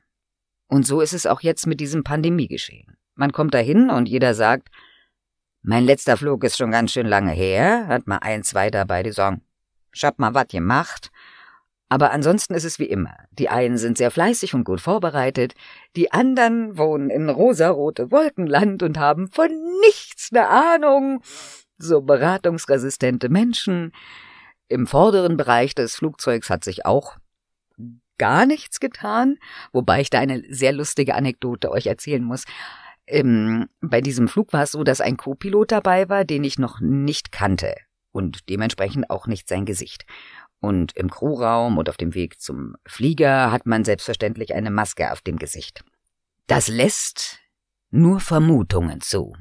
Und 0.67 0.85
so 0.85 1.01
ist 1.01 1.13
es 1.13 1.25
auch 1.25 1.41
jetzt 1.41 1.67
mit 1.67 1.79
diesem 1.79 2.03
Pandemiegeschehen. 2.03 2.97
Man 3.15 3.31
kommt 3.31 3.53
dahin 3.53 3.89
und 3.89 4.09
jeder 4.09 4.33
sagt, 4.33 4.69
mein 5.63 5.85
letzter 5.85 6.17
Flug 6.17 6.43
ist 6.43 6.57
schon 6.57 6.71
ganz 6.71 6.91
schön 6.91 7.07
lange 7.07 7.31
her, 7.31 7.87
hat 7.87 8.05
mal 8.05 8.17
ein, 8.17 8.43
zwei 8.43 8.69
dabei, 8.69 9.01
die 9.01 9.11
sagen, 9.11 9.41
ich 9.93 10.03
mal 10.17 10.33
was 10.33 10.47
gemacht. 10.49 11.09
Aber 11.87 12.11
ansonsten 12.11 12.53
ist 12.53 12.63
es 12.63 12.79
wie 12.79 12.85
immer. 12.85 13.15
Die 13.31 13.49
einen 13.49 13.77
sind 13.77 13.97
sehr 13.97 14.11
fleißig 14.11 14.53
und 14.55 14.63
gut 14.63 14.81
vorbereitet, 14.81 15.53
die 15.95 16.11
anderen 16.11 16.77
wohnen 16.77 17.09
in 17.09 17.29
rosarote 17.29 18.11
Wolkenland 18.11 18.83
und 18.83 18.97
haben 18.97 19.29
von 19.29 19.49
nichts 19.81 20.29
eine 20.31 20.49
Ahnung. 20.49 21.21
So 21.77 22.01
beratungsresistente 22.01 23.29
Menschen. 23.29 23.93
Im 24.67 24.87
vorderen 24.87 25.37
Bereich 25.37 25.75
des 25.75 25.95
Flugzeugs 25.95 26.49
hat 26.49 26.63
sich 26.63 26.85
auch 26.85 27.17
gar 28.17 28.45
nichts 28.45 28.79
getan, 28.79 29.37
wobei 29.71 30.01
ich 30.01 30.09
da 30.09 30.19
eine 30.19 30.43
sehr 30.49 30.71
lustige 30.71 31.15
Anekdote 31.15 31.71
euch 31.71 31.87
erzählen 31.87 32.23
muss. 32.23 32.45
Ähm, 33.07 33.69
bei 33.81 34.01
diesem 34.01 34.27
Flug 34.27 34.53
war 34.53 34.63
es 34.63 34.71
so, 34.71 34.83
dass 34.83 35.01
ein 35.01 35.17
Co-Pilot 35.17 35.71
dabei 35.71 36.09
war, 36.09 36.25
den 36.25 36.43
ich 36.43 36.59
noch 36.59 36.79
nicht 36.79 37.31
kannte 37.31 37.75
und 38.11 38.49
dementsprechend 38.49 39.09
auch 39.09 39.27
nicht 39.27 39.47
sein 39.47 39.65
Gesicht. 39.65 40.05
Und 40.59 40.95
im 40.95 41.09
Crewraum 41.09 41.77
und 41.77 41.89
auf 41.89 41.97
dem 41.97 42.13
Weg 42.13 42.39
zum 42.39 42.75
Flieger 42.85 43.51
hat 43.51 43.65
man 43.65 43.83
selbstverständlich 43.83 44.53
eine 44.55 44.71
Maske 44.71 45.11
auf 45.11 45.21
dem 45.21 45.37
Gesicht. 45.37 45.83
Das 46.47 46.69
lässt 46.69 47.39
nur 47.91 48.19
Vermutungen 48.21 49.01
zu. 49.01 49.33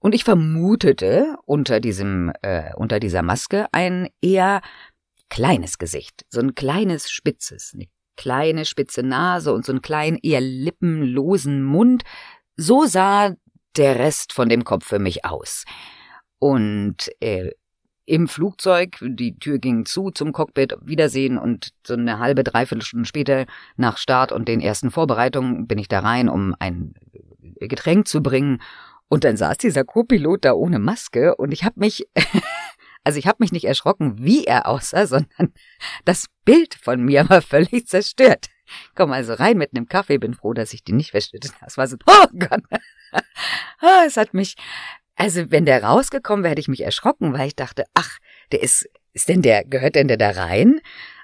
Und 0.00 0.14
ich 0.14 0.24
vermutete 0.24 1.36
unter 1.44 1.78
diesem, 1.78 2.32
äh, 2.42 2.74
unter 2.74 2.98
dieser 2.98 3.22
Maske 3.22 3.66
ein 3.70 4.08
eher 4.20 4.60
kleines 5.28 5.78
Gesicht, 5.78 6.26
so 6.28 6.40
ein 6.40 6.56
kleines 6.56 7.08
spitzes, 7.08 7.70
eine 7.72 7.86
kleine 8.16 8.64
spitze 8.64 9.02
Nase 9.02 9.52
und 9.52 9.64
so 9.64 9.72
einen 9.72 9.82
kleinen 9.82 10.18
eher 10.22 10.40
lippenlosen 10.40 11.62
Mund. 11.62 12.02
So 12.56 12.86
sah 12.86 13.34
der 13.76 13.98
Rest 13.98 14.32
von 14.32 14.48
dem 14.48 14.64
Kopf 14.64 14.86
für 14.86 14.98
mich 14.98 15.24
aus. 15.24 15.64
Und 16.38 17.10
äh, 17.20 17.52
im 18.04 18.28
Flugzeug, 18.28 18.98
die 19.00 19.38
Tür 19.38 19.58
ging 19.58 19.86
zu 19.86 20.10
zum 20.10 20.32
Cockpit, 20.32 20.76
Wiedersehen 20.82 21.38
und 21.38 21.72
so 21.86 21.94
eine 21.94 22.18
halbe, 22.18 22.42
dreiviertel 22.44 22.82
Stunde 22.82 23.06
später 23.06 23.46
nach 23.76 23.96
Start 23.96 24.32
und 24.32 24.48
den 24.48 24.60
ersten 24.60 24.90
Vorbereitungen 24.90 25.66
bin 25.66 25.78
ich 25.78 25.88
da 25.88 26.00
rein, 26.00 26.28
um 26.28 26.54
ein 26.58 26.94
Getränk 27.60 28.08
zu 28.08 28.22
bringen 28.22 28.60
und 29.08 29.24
dann 29.24 29.36
saß 29.36 29.58
dieser 29.58 29.84
Co-Pilot 29.84 30.46
da 30.46 30.52
ohne 30.54 30.78
Maske 30.78 31.36
und 31.36 31.52
ich 31.52 31.64
habe 31.64 31.78
mich, 31.78 32.08
also 33.04 33.18
ich 33.18 33.26
habe 33.26 33.38
mich 33.40 33.52
nicht 33.52 33.64
erschrocken, 33.64 34.14
wie 34.18 34.44
er 34.44 34.66
aussah, 34.66 35.06
sondern 35.06 35.52
das 36.04 36.26
Bild 36.44 36.74
von 36.74 37.02
mir 37.02 37.28
war 37.28 37.42
völlig 37.42 37.86
zerstört. 37.86 38.48
Komm 38.94 39.12
also 39.12 39.34
rein 39.34 39.58
mit 39.58 39.74
einem 39.74 39.88
Kaffee, 39.88 40.18
bin 40.18 40.34
froh, 40.34 40.54
dass 40.54 40.72
ich 40.72 40.84
den 40.84 40.96
nicht 40.96 41.10
verschüttet 41.10 41.54
habe. 41.54 41.66
Es 41.66 41.76
war 41.76 41.86
so, 41.86 41.96
oh 42.06 42.26
Gott. 42.38 42.62
Ah, 43.80 44.04
es 44.06 44.16
hat 44.16 44.32
mich, 44.32 44.54
also 45.16 45.50
wenn 45.50 45.66
der 45.66 45.84
rausgekommen 45.84 46.44
wäre, 46.44 46.52
hätte 46.52 46.60
ich 46.60 46.68
mich 46.68 46.82
erschrocken, 46.82 47.34
weil 47.34 47.48
ich 47.48 47.56
dachte, 47.56 47.84
ach, 47.94 48.18
der 48.52 48.62
ist, 48.62 48.88
ist 49.12 49.28
denn 49.28 49.42
der, 49.42 49.64
gehört 49.64 49.96
denn 49.96 50.08
der 50.08 50.16
da 50.16 50.30
rein? 50.30 50.80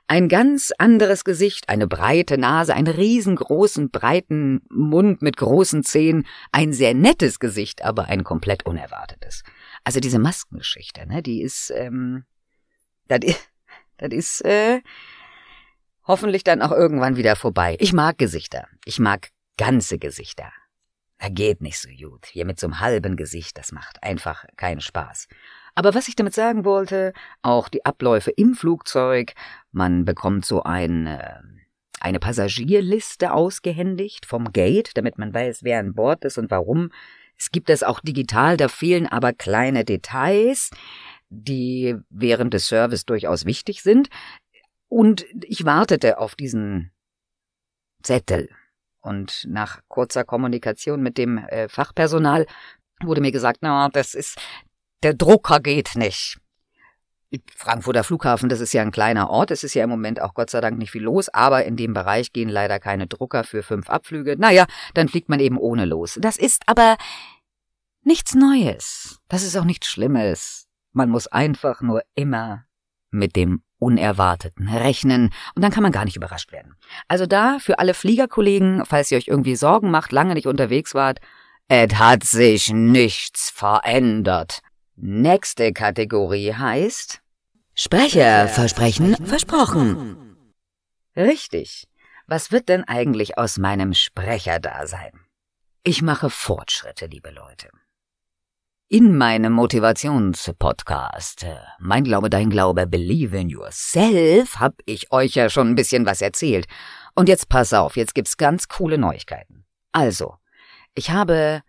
Ein 0.07 0.29
ganz 0.29 0.73
anderes 0.77 1.25
Gesicht, 1.25 1.69
eine 1.69 1.87
breite 1.87 2.37
Nase, 2.37 2.75
einen 2.75 2.89
riesengroßen, 2.89 3.91
breiten 3.91 4.63
Mund 4.71 5.23
mit 5.23 5.37
großen 5.37 5.85
Zähnen, 5.85 6.27
ein 6.51 6.73
sehr 6.73 6.95
nettes 6.95 7.39
Gesicht, 7.39 7.85
aber 7.85 8.07
ein 8.07 8.25
komplett 8.25 8.67
unerwartetes. 8.67 9.45
Also 9.89 10.01
diese 10.01 10.19
Maskengeschichte, 10.19 11.07
ne, 11.07 11.23
die 11.23 11.41
ist, 11.41 11.73
ähm, 11.75 12.27
das 13.07 13.21
ist, 13.23 13.51
das 13.97 14.11
ist, 14.13 14.45
äh, 14.45 14.83
hoffentlich 16.07 16.45
dann 16.45 16.61
auch 16.61 16.73
irgendwann 16.73 17.17
wieder 17.17 17.37
vorbei. 17.37 17.75
Ich 17.81 17.95
mag 17.95 18.19
Gesichter. 18.19 18.69
Ich 18.85 18.99
mag 18.99 19.31
ganze 19.57 19.99
Gesichter. 19.99 20.53
Er 21.17 21.31
geht 21.31 21.63
nicht 21.63 21.79
so 21.79 21.89
gut. 21.89 22.27
Hier 22.27 22.45
mit 22.45 22.61
so 22.61 22.67
einem 22.67 22.81
halben 22.81 23.17
Gesicht, 23.17 23.57
das 23.57 23.73
macht 23.73 24.03
einfach 24.03 24.45
keinen 24.57 24.83
Spaß. 24.83 25.27
Aber 25.75 25.95
was 25.95 26.09
ich 26.09 26.17
damit 26.17 26.35
sagen 26.35 26.67
wollte, 26.67 27.15
auch 27.41 27.71
die 27.71 27.87
Abläufe 27.87 28.31
im 28.31 28.53
Flugzeug, 28.53 29.33
man 29.73 30.05
bekommt 30.05 30.45
so 30.45 30.65
ein, 30.65 31.07
äh, 31.07 31.41
eine 31.99 32.21
Passagierliste 32.21 33.33
ausgehändigt 33.33 34.27
vom 34.27 34.53
Gate, 34.53 34.91
damit 34.99 35.17
man 35.17 35.33
weiß, 35.33 35.63
wer 35.63 35.81
an 35.81 35.95
Bord 35.95 36.27
ist 36.27 36.37
und 36.37 36.51
warum. 36.51 36.91
Es 37.39 37.51
gibt 37.51 37.71
es 37.71 37.83
auch 37.83 38.01
digital, 38.01 38.57
da 38.57 38.69
fehlen 38.69 39.07
aber 39.07 39.33
kleine 39.33 39.85
Details, 39.85 40.71
die 41.31 41.97
während 42.11 42.55
des 42.55 42.67
Service 42.67 43.05
durchaus 43.05 43.45
wichtig 43.45 43.83
sind. 43.83 44.09
Und 44.89 45.27
ich 45.43 45.65
wartete 45.65 46.19
auf 46.19 46.35
diesen 46.35 46.91
Zettel. 48.03 48.49
Und 49.01 49.47
nach 49.49 49.81
kurzer 49.89 50.25
Kommunikation 50.25 51.03
mit 51.03 51.19
dem 51.19 51.39
äh, 51.39 51.69
Fachpersonal 51.69 52.47
wurde 53.03 53.21
mir 53.21 53.33
gesagt, 53.33 53.59
na, 53.61 53.89
das 53.89 54.15
ist, 54.15 54.39
der 55.03 55.15
Drucker 55.15 55.61
geht 55.61 55.95
nicht. 55.95 56.39
Frankfurter 57.55 58.05
Flughafen, 58.05 58.49
das 58.49 58.61
ist 58.61 58.73
ja 58.73 58.83
ein 58.83 58.91
kleiner 58.91 59.29
Ort, 59.29 59.51
es 59.51 59.63
ist 59.63 59.75
ja 59.75 59.85
im 59.85 59.91
Moment 59.91 60.21
auch 60.21 60.33
Gott 60.33 60.49
sei 60.49 60.61
Dank 60.61 60.79
nicht 60.79 60.91
viel 60.91 61.03
los, 61.03 61.29
aber 61.29 61.65
in 61.65 61.77
dem 61.77 61.93
Bereich 61.93 62.33
gehen 62.33 62.49
leider 62.49 62.79
keine 62.79 63.07
Drucker 63.07 63.45
für 63.45 63.63
fünf 63.63 63.91
Abflüge. 63.91 64.37
Naja, 64.39 64.67
dann 64.95 65.09
fliegt 65.09 65.29
man 65.29 65.41
eben 65.41 65.59
ohne 65.59 65.85
los. 65.85 66.19
Das 66.21 66.37
ist 66.37 66.63
aber 66.67 66.97
nichts 68.03 68.35
Neues. 68.35 69.19
Das 69.29 69.43
ist 69.43 69.57
auch 69.57 69.65
nichts 69.65 69.89
Schlimmes. 69.89 70.69
Man 70.93 71.11
muss 71.11 71.27
einfach 71.27 71.83
nur 71.83 72.03
immer 72.15 72.65
mit 73.11 73.37
dem 73.37 73.63
Unerwarteten 73.79 74.69
rechnen 74.69 75.31
und 75.55 75.63
dann 75.63 75.71
kann 75.71 75.83
man 75.83 75.93
gar 75.93 76.05
nicht 76.05 76.17
überrascht 76.17 76.51
werden. 76.51 76.75
Also 77.07 77.27
da 77.27 77.59
für 77.59 77.79
alle 77.79 77.95
Fliegerkollegen, 77.95 78.85
falls 78.85 79.11
ihr 79.11 79.19
euch 79.19 79.29
irgendwie 79.29 79.55
Sorgen 79.55 79.91
macht, 79.91 80.13
lange 80.13 80.35
nicht 80.35 80.47
unterwegs 80.47 80.95
wart, 80.95 81.21
es 81.69 81.95
hat 81.95 82.25
sich 82.25 82.73
nichts 82.73 83.51
verändert. 83.51 84.63
Nächste 85.01 85.73
Kategorie 85.73 86.53
heißt 86.55 87.23
Sprecherversprechen 87.77 89.15
versprochen. 89.25 90.37
Richtig. 91.17 91.87
Was 92.27 92.51
wird 92.51 92.69
denn 92.69 92.83
eigentlich 92.83 93.39
aus 93.39 93.59
meinem 93.59 93.95
Sprecherdasein? 93.95 95.13
Ich 95.85 96.03
mache 96.03 96.31
Fortschritte, 96.31 97.07
liebe 97.07 97.31
Leute. 97.31 97.69
In 98.89 99.17
meinem 99.17 99.53
Motivationspodcast 99.53 101.47
Mein 101.79 102.03
Glaube, 102.03 102.29
dein 102.29 102.51
Glaube, 102.51 102.89
Believe 102.89 103.39
in 103.39 103.51
Yourself 103.51 104.59
hab 104.59 104.75
ich 104.85 105.13
euch 105.13 105.37
ja 105.37 105.49
schon 105.49 105.69
ein 105.69 105.77
bisschen 105.77 106.07
was 106.07 106.21
erzählt. 106.21 106.67
Und 107.15 107.29
jetzt 107.29 107.49
pass 107.49 107.73
auf, 107.73 107.97
jetzt 107.97 108.17
gibt's 108.17 108.37
ganz 108.37 108.67
coole 108.67 108.99
Neuigkeiten. 108.99 109.65
Also, 109.93 110.35
ich 110.95 111.11
habe 111.11 111.63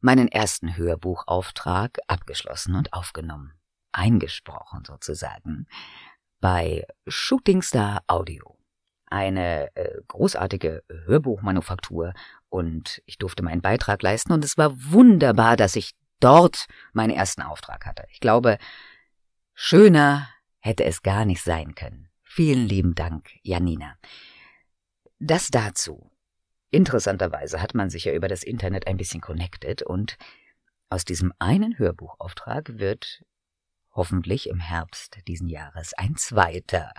meinen 0.00 0.28
ersten 0.28 0.76
Hörbuchauftrag 0.76 1.98
abgeschlossen 2.06 2.74
und 2.74 2.92
aufgenommen, 2.92 3.52
eingesprochen 3.92 4.84
sozusagen, 4.84 5.66
bei 6.40 6.86
Shooting 7.06 7.62
Star 7.62 8.02
Audio. 8.06 8.56
Eine 9.06 9.74
äh, 9.74 10.00
großartige 10.06 10.84
Hörbuchmanufaktur 11.06 12.14
und 12.48 13.02
ich 13.06 13.18
durfte 13.18 13.42
meinen 13.42 13.60
Beitrag 13.60 14.02
leisten 14.02 14.32
und 14.32 14.44
es 14.44 14.56
war 14.56 14.72
wunderbar, 14.74 15.56
dass 15.56 15.74
ich 15.76 15.92
dort 16.20 16.66
meinen 16.92 17.10
ersten 17.10 17.42
Auftrag 17.42 17.86
hatte. 17.86 18.04
Ich 18.10 18.20
glaube, 18.20 18.58
schöner 19.54 20.28
hätte 20.60 20.84
es 20.84 21.02
gar 21.02 21.24
nicht 21.24 21.42
sein 21.42 21.74
können. 21.74 22.08
Vielen 22.22 22.66
lieben 22.66 22.94
Dank, 22.94 23.30
Janina. 23.42 23.96
Das 25.18 25.48
dazu. 25.48 26.10
Interessanterweise 26.70 27.60
hat 27.60 27.74
man 27.74 27.90
sich 27.90 28.04
ja 28.04 28.12
über 28.12 28.28
das 28.28 28.42
Internet 28.42 28.86
ein 28.86 28.96
bisschen 28.96 29.20
connected 29.20 29.82
und 29.82 30.16
aus 30.88 31.04
diesem 31.04 31.32
einen 31.38 31.78
Hörbuchauftrag 31.78 32.78
wird 32.78 33.22
hoffentlich 33.92 34.48
im 34.48 34.60
Herbst 34.60 35.18
diesen 35.26 35.48
Jahres 35.48 35.94
ein 35.94 36.16
zweiter. 36.16 36.92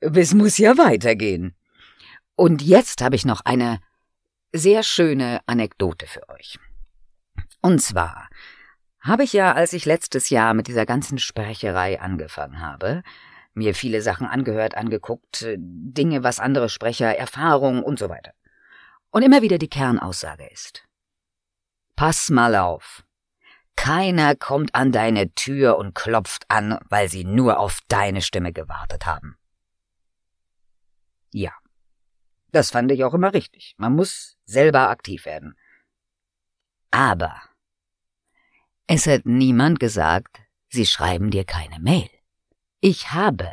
Es 0.00 0.34
muss 0.34 0.58
ja 0.58 0.76
weitergehen. 0.76 1.56
Und 2.34 2.62
jetzt 2.62 3.02
habe 3.02 3.16
ich 3.16 3.24
noch 3.24 3.40
eine 3.42 3.80
sehr 4.52 4.82
schöne 4.82 5.40
Anekdote 5.46 6.06
für 6.06 6.28
euch. 6.28 6.58
Und 7.60 7.80
zwar 7.80 8.28
habe 9.00 9.24
ich 9.24 9.32
ja, 9.32 9.52
als 9.52 9.72
ich 9.72 9.84
letztes 9.84 10.30
Jahr 10.30 10.54
mit 10.54 10.66
dieser 10.66 10.86
ganzen 10.86 11.18
Sprecherei 11.18 12.00
angefangen 12.00 12.60
habe, 12.60 13.02
mir 13.54 13.74
viele 13.74 14.02
Sachen 14.02 14.26
angehört, 14.26 14.76
angeguckt, 14.76 15.46
Dinge, 15.56 16.22
was 16.22 16.40
andere 16.40 16.68
Sprecher, 16.68 17.16
Erfahrungen 17.16 17.82
und 17.82 17.98
so 17.98 18.08
weiter. 18.08 18.32
Und 19.12 19.22
immer 19.22 19.42
wieder 19.42 19.58
die 19.58 19.68
Kernaussage 19.68 20.46
ist. 20.48 20.88
Pass 21.94 22.30
mal 22.30 22.56
auf. 22.56 23.04
Keiner 23.76 24.34
kommt 24.34 24.74
an 24.74 24.90
deine 24.90 25.34
Tür 25.34 25.76
und 25.76 25.94
klopft 25.94 26.44
an, 26.48 26.78
weil 26.88 27.08
sie 27.08 27.24
nur 27.24 27.58
auf 27.58 27.80
deine 27.88 28.22
Stimme 28.22 28.52
gewartet 28.52 29.06
haben. 29.06 29.36
Ja. 31.30 31.52
Das 32.52 32.70
fand 32.70 32.90
ich 32.90 33.04
auch 33.04 33.14
immer 33.14 33.32
richtig. 33.32 33.74
Man 33.78 33.94
muss 33.94 34.36
selber 34.44 34.90
aktiv 34.90 35.24
werden. 35.24 35.56
Aber 36.90 37.40
es 38.86 39.06
hat 39.06 39.24
niemand 39.24 39.80
gesagt, 39.80 40.40
sie 40.68 40.84
schreiben 40.84 41.30
dir 41.30 41.44
keine 41.44 41.80
Mail. 41.80 42.10
Ich 42.80 43.12
habe, 43.12 43.50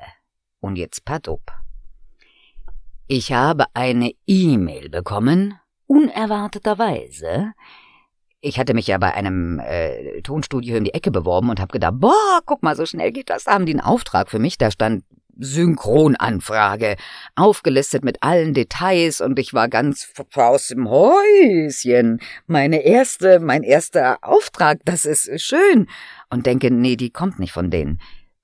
und 0.59 0.75
jetzt 0.75 1.05
patt 1.05 1.29
up, 1.29 1.61
ich 3.11 3.33
habe 3.33 3.65
eine 3.73 4.11
E-Mail 4.27 4.89
bekommen, 4.89 5.59
unerwarteterweise. 5.87 7.53
Ich 8.39 8.59
hatte 8.59 8.75
mich 8.75 8.85
ja 8.85 8.99
bei 8.99 9.15
einem 9.15 9.59
äh, 9.59 10.21
Tonstudio 10.21 10.77
in 10.77 10.83
die 10.83 10.93
Ecke 10.93 11.09
beworben 11.09 11.49
und 11.49 11.59
habe 11.59 11.71
gedacht, 11.71 11.95
boah, 11.95 12.39
guck 12.45 12.61
mal, 12.61 12.75
so 12.75 12.85
schnell 12.85 13.11
geht 13.11 13.31
das. 13.31 13.45
Da 13.45 13.53
haben 13.53 13.65
die 13.65 13.73
einen 13.73 13.81
Auftrag 13.81 14.29
für 14.29 14.37
mich. 14.37 14.59
Da 14.59 14.69
stand 14.69 15.03
Synchronanfrage, 15.39 16.97
aufgelistet 17.35 18.05
mit 18.05 18.21
allen 18.21 18.53
Details 18.53 19.21
und 19.21 19.39
ich 19.39 19.55
war 19.55 19.69
ganz 19.69 20.13
aus 20.35 20.67
dem 20.67 20.87
Häuschen. 20.87 22.21
Meine 22.45 22.83
erste, 22.83 23.39
mein 23.39 23.63
erster 23.63 24.19
Auftrag, 24.21 24.81
das 24.85 25.05
ist 25.05 25.41
schön. 25.41 25.87
Und 26.29 26.45
denke, 26.45 26.69
nee, 26.69 26.95
die 26.95 27.09
kommt 27.09 27.39
nicht 27.39 27.53
von 27.53 27.71
denen. 27.71 27.99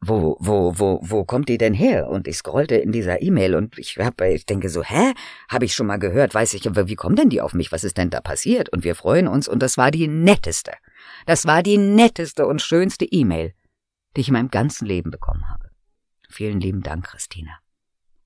Wo, 0.08 0.38
wo, 0.40 0.78
wo, 0.78 1.00
wo 1.02 1.24
kommt 1.24 1.50
die 1.50 1.58
denn 1.58 1.74
her? 1.74 2.10
Und 2.10 2.28
ich 2.28 2.38
scrollte 2.38 2.76
in 2.76 2.92
dieser 2.92 3.22
E-Mail 3.22 3.56
und 3.56 3.78
ich 3.80 3.98
hab, 3.98 4.22
ich 4.22 4.46
denke 4.46 4.70
so, 4.70 4.84
hä? 4.84 5.14
Habe 5.50 5.66
ich 5.66 5.74
schon 5.74 5.88
mal 5.88 5.98
gehört, 5.98 6.34
weiß 6.34 6.54
ich, 6.54 6.68
aber 6.68 6.88
wie 6.88 6.96
kommt 6.96 7.18
denn 7.18 7.30
die 7.30 7.42
auf 7.42 7.54
mich? 7.54 7.72
Was 7.72 7.84
ist 7.84 7.98
denn 7.98 8.10
da 8.10 8.22
passiert? 8.22 8.70
Und 8.70 8.84
wir 8.84 8.96
freuen 8.96 9.28
uns 9.28 9.48
und 9.48 9.60
das 9.62 9.78
war 9.78 9.92
die 9.92 10.08
netteste. 10.08 10.74
Das 11.26 11.46
war 11.46 11.64
die 11.64 11.78
netteste 11.78 12.46
und 12.46 12.62
schönste 12.62 13.06
E-Mail, 13.06 13.54
die 14.16 14.22
ich 14.22 14.28
in 14.28 14.34
meinem 14.34 14.52
ganzen 14.52 14.86
Leben 14.86 15.12
bekommen 15.12 15.50
habe. 15.50 15.72
Vielen 16.30 16.60
lieben 16.60 16.82
Dank, 16.82 17.06
Christina. 17.06 17.58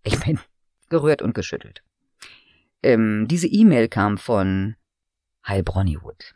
Ich 0.03 0.19
bin 0.19 0.39
gerührt 0.89 1.21
und 1.21 1.33
geschüttelt. 1.33 1.83
Ähm, 2.83 3.27
diese 3.29 3.47
E-Mail 3.47 3.87
kam 3.87 4.17
von 4.17 4.75
Heilbronnywood. 5.47 6.35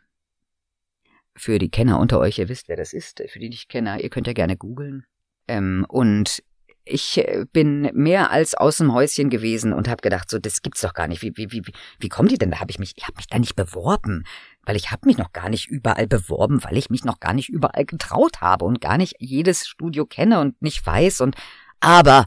Für 1.36 1.58
die 1.58 1.70
Kenner 1.70 1.98
unter 1.98 2.20
euch, 2.20 2.38
ihr 2.38 2.48
wisst, 2.48 2.68
wer 2.68 2.76
das 2.76 2.92
ist. 2.92 3.22
Für 3.28 3.38
die 3.38 3.48
nicht 3.48 3.68
Kenner, 3.68 4.00
ihr 4.00 4.08
könnt 4.08 4.26
ja 4.26 4.32
gerne 4.32 4.56
googeln. 4.56 5.04
Ähm, 5.48 5.84
und 5.88 6.42
ich 6.84 7.18
äh, 7.18 7.46
bin 7.52 7.90
mehr 7.94 8.30
als 8.30 8.54
aus 8.54 8.78
dem 8.78 8.92
Häuschen 8.92 9.30
gewesen 9.30 9.72
und 9.72 9.88
habe 9.88 10.02
gedacht, 10.02 10.30
so 10.30 10.38
das 10.38 10.62
gibt's 10.62 10.82
doch 10.82 10.92
gar 10.92 11.08
nicht. 11.08 11.22
Wie 11.22 11.32
wie 11.36 11.50
wie 11.50 11.62
wie 11.98 12.08
kommt 12.08 12.30
die 12.30 12.38
denn? 12.38 12.50
Da 12.50 12.60
habe 12.60 12.70
ich 12.70 12.78
mich, 12.78 12.94
ich 12.96 13.04
habe 13.04 13.16
mich 13.16 13.26
da 13.26 13.38
nicht 13.38 13.56
beworben, 13.56 14.24
weil 14.64 14.76
ich 14.76 14.90
habe 14.90 15.06
mich 15.06 15.16
noch 15.16 15.32
gar 15.32 15.48
nicht 15.48 15.68
überall 15.68 16.06
beworben, 16.06 16.62
weil 16.64 16.76
ich 16.76 16.90
mich 16.90 17.04
noch 17.04 17.20
gar 17.20 17.32
nicht 17.32 17.48
überall 17.48 17.84
getraut 17.84 18.40
habe 18.40 18.64
und 18.64 18.80
gar 18.80 18.98
nicht 18.98 19.16
jedes 19.18 19.66
Studio 19.66 20.04
kenne 20.04 20.40
und 20.40 20.60
nicht 20.60 20.84
weiß 20.84 21.20
und 21.20 21.36
aber 21.80 22.26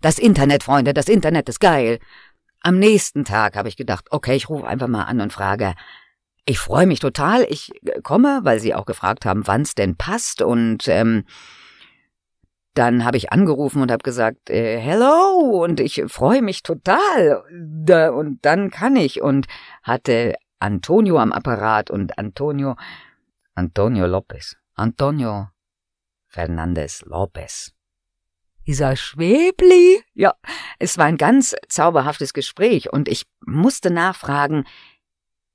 das 0.00 0.18
Internet, 0.18 0.62
Freunde, 0.62 0.94
das 0.94 1.08
Internet 1.08 1.48
ist 1.48 1.60
geil. 1.60 1.98
Am 2.60 2.78
nächsten 2.78 3.24
Tag 3.24 3.56
habe 3.56 3.68
ich 3.68 3.76
gedacht, 3.76 4.06
okay, 4.10 4.36
ich 4.36 4.48
rufe 4.48 4.66
einfach 4.66 4.88
mal 4.88 5.04
an 5.04 5.20
und 5.20 5.32
frage, 5.32 5.74
ich 6.46 6.58
freue 6.58 6.86
mich 6.86 7.00
total, 7.00 7.44
ich 7.48 7.72
komme, 8.04 8.40
weil 8.44 8.60
sie 8.60 8.74
auch 8.74 8.86
gefragt 8.86 9.24
haben, 9.24 9.46
wann's 9.46 9.74
denn 9.74 9.96
passt 9.96 10.42
und 10.42 10.86
ähm, 10.86 11.24
dann 12.78 13.04
habe 13.04 13.16
ich 13.16 13.32
angerufen 13.32 13.82
und 13.82 13.90
habe 13.90 14.02
gesagt, 14.02 14.50
äh, 14.50 14.78
hello 14.78 15.62
und 15.64 15.80
ich 15.80 16.04
freue 16.08 16.42
mich 16.42 16.62
total 16.62 17.42
da, 17.52 18.10
und 18.10 18.44
dann 18.44 18.70
kann 18.70 18.96
ich. 18.96 19.22
Und 19.22 19.46
hatte 19.82 20.34
Antonio 20.58 21.18
am 21.18 21.32
Apparat 21.32 21.90
und 21.90 22.18
Antonio 22.18 22.76
Antonio 23.54 24.06
Lopez 24.06 24.56
Antonio 24.74 25.48
Fernandez 26.28 27.02
Lopez 27.06 27.72
dieser 28.66 28.96
Schwebli 28.96 30.02
ja 30.14 30.34
es 30.78 30.98
war 30.98 31.06
ein 31.06 31.18
ganz 31.18 31.54
zauberhaftes 31.68 32.32
Gespräch 32.32 32.92
und 32.92 33.08
ich 33.08 33.26
musste 33.44 33.90
nachfragen 33.90 34.64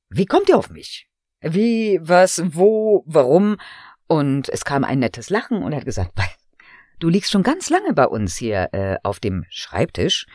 wie 0.10 0.26
kommt 0.26 0.50
ihr 0.50 0.58
auf 0.58 0.70
mich? 0.70 1.08
Wie 1.40 2.00
was 2.02 2.42
wo 2.46 3.04
warum? 3.08 3.58
Und 4.08 4.50
es 4.50 4.66
kam 4.66 4.84
ein 4.84 5.00
nettes 5.00 5.30
Lachen 5.30 5.64
und 5.64 5.72
er 5.72 5.80
hat 5.80 5.86
gesagt 5.86 6.12
Du 7.02 7.10
liegst 7.10 7.32
schon 7.32 7.42
ganz 7.42 7.72
lange 7.72 7.94
bei 7.94 8.06
uns 8.06 8.38
hier 8.38 8.70
äh, 8.74 8.98
auf 9.02 9.20
dem 9.20 9.44
Schreibtisch. 9.50 10.28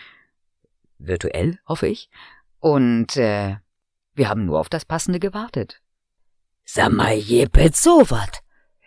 Virtuell, 0.99 1.61
hoffe 1.65 1.87
ich. 1.87 2.11
Und 2.59 3.17
äh, 3.17 3.59
wir 4.15 4.29
haben 4.29 4.47
nur 4.47 4.59
auf 4.59 4.69
das 4.69 4.85
Passende 4.85 5.21
gewartet. 5.21 5.81
Sag 6.65 6.91
mal, 6.91 7.15
jepet 7.15 7.77
so 7.77 8.11
wat. 8.11 8.41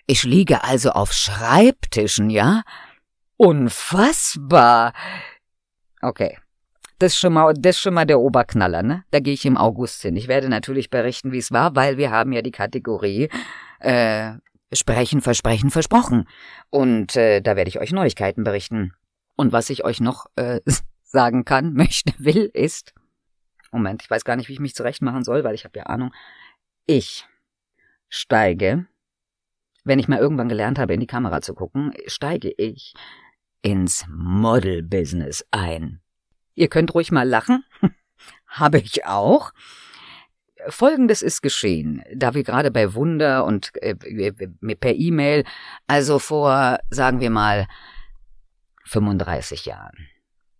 Ich 0.07 0.23
liege 0.23 0.65
also 0.65 0.91
auf 0.91 1.13
Schreibtischen, 1.13 2.29
ja? 2.29 2.63
Unfassbar. 3.37 4.91
Okay. 6.01 6.37
Das 6.97 7.13
ist 7.13 7.19
schon 7.19 7.31
mal, 7.31 7.53
das 7.53 7.77
ist 7.77 7.81
schon 7.81 7.93
mal 7.93 8.05
der 8.05 8.19
Oberknaller, 8.19 8.83
ne? 8.83 9.05
Da 9.11 9.21
gehe 9.21 9.33
ich 9.33 9.45
im 9.45 9.55
August 9.55 10.01
hin. 10.01 10.17
Ich 10.17 10.27
werde 10.27 10.49
natürlich 10.49 10.89
berichten, 10.89 11.31
wie 11.31 11.37
es 11.37 11.53
war, 11.53 11.77
weil 11.77 11.95
wir 11.95 12.11
haben 12.11 12.33
ja 12.33 12.41
die 12.41 12.51
Kategorie 12.51 13.29
äh, 13.79 14.33
Sprechen, 14.71 15.21
Versprechen, 15.21 15.71
Versprochen. 15.71 16.27
Und 16.69 17.15
äh, 17.15 17.41
da 17.41 17.55
werde 17.55 17.69
ich 17.69 17.79
euch 17.79 17.91
Neuigkeiten 17.91 18.43
berichten. 18.43 18.93
Und 19.35 19.51
was 19.51 19.69
ich 19.69 19.83
euch 19.83 19.99
noch 19.99 20.27
äh, 20.35 20.61
sagen 21.03 21.45
kann, 21.45 21.73
möchte, 21.75 22.13
will, 22.17 22.49
ist. 22.53 22.93
Moment, 23.71 24.01
ich 24.03 24.09
weiß 24.09 24.25
gar 24.25 24.35
nicht, 24.35 24.49
wie 24.49 24.53
ich 24.53 24.59
mich 24.59 24.75
zurechtmachen 24.75 25.23
soll, 25.23 25.43
weil 25.43 25.55
ich 25.55 25.65
habe 25.65 25.77
ja 25.77 25.85
Ahnung. 25.85 26.13
Ich 26.85 27.27
steige, 28.07 28.87
wenn 29.83 29.99
ich 29.99 30.07
mal 30.07 30.19
irgendwann 30.19 30.49
gelernt 30.49 30.79
habe, 30.79 30.93
in 30.93 30.99
die 30.99 31.07
Kamera 31.07 31.41
zu 31.41 31.53
gucken, 31.53 31.93
steige 32.07 32.51
ich 32.57 32.93
ins 33.61 34.05
Model-Business 34.09 35.45
ein. 35.51 36.01
Ihr 36.55 36.67
könnt 36.67 36.93
ruhig 36.93 37.11
mal 37.11 37.27
lachen. 37.27 37.63
habe 38.47 38.79
ich 38.79 39.05
auch. 39.05 39.51
Folgendes 40.69 41.21
ist 41.21 41.41
geschehen, 41.41 42.03
da 42.13 42.33
wir 42.33 42.43
gerade 42.43 42.71
bei 42.71 42.93
Wunder 42.93 43.45
und 43.45 43.71
äh, 43.81 43.95
per 44.75 44.95
E-Mail, 44.95 45.43
also 45.87 46.19
vor, 46.19 46.79
sagen 46.89 47.19
wir 47.19 47.29
mal, 47.29 47.67
35 48.85 49.65
Jahren. 49.65 50.07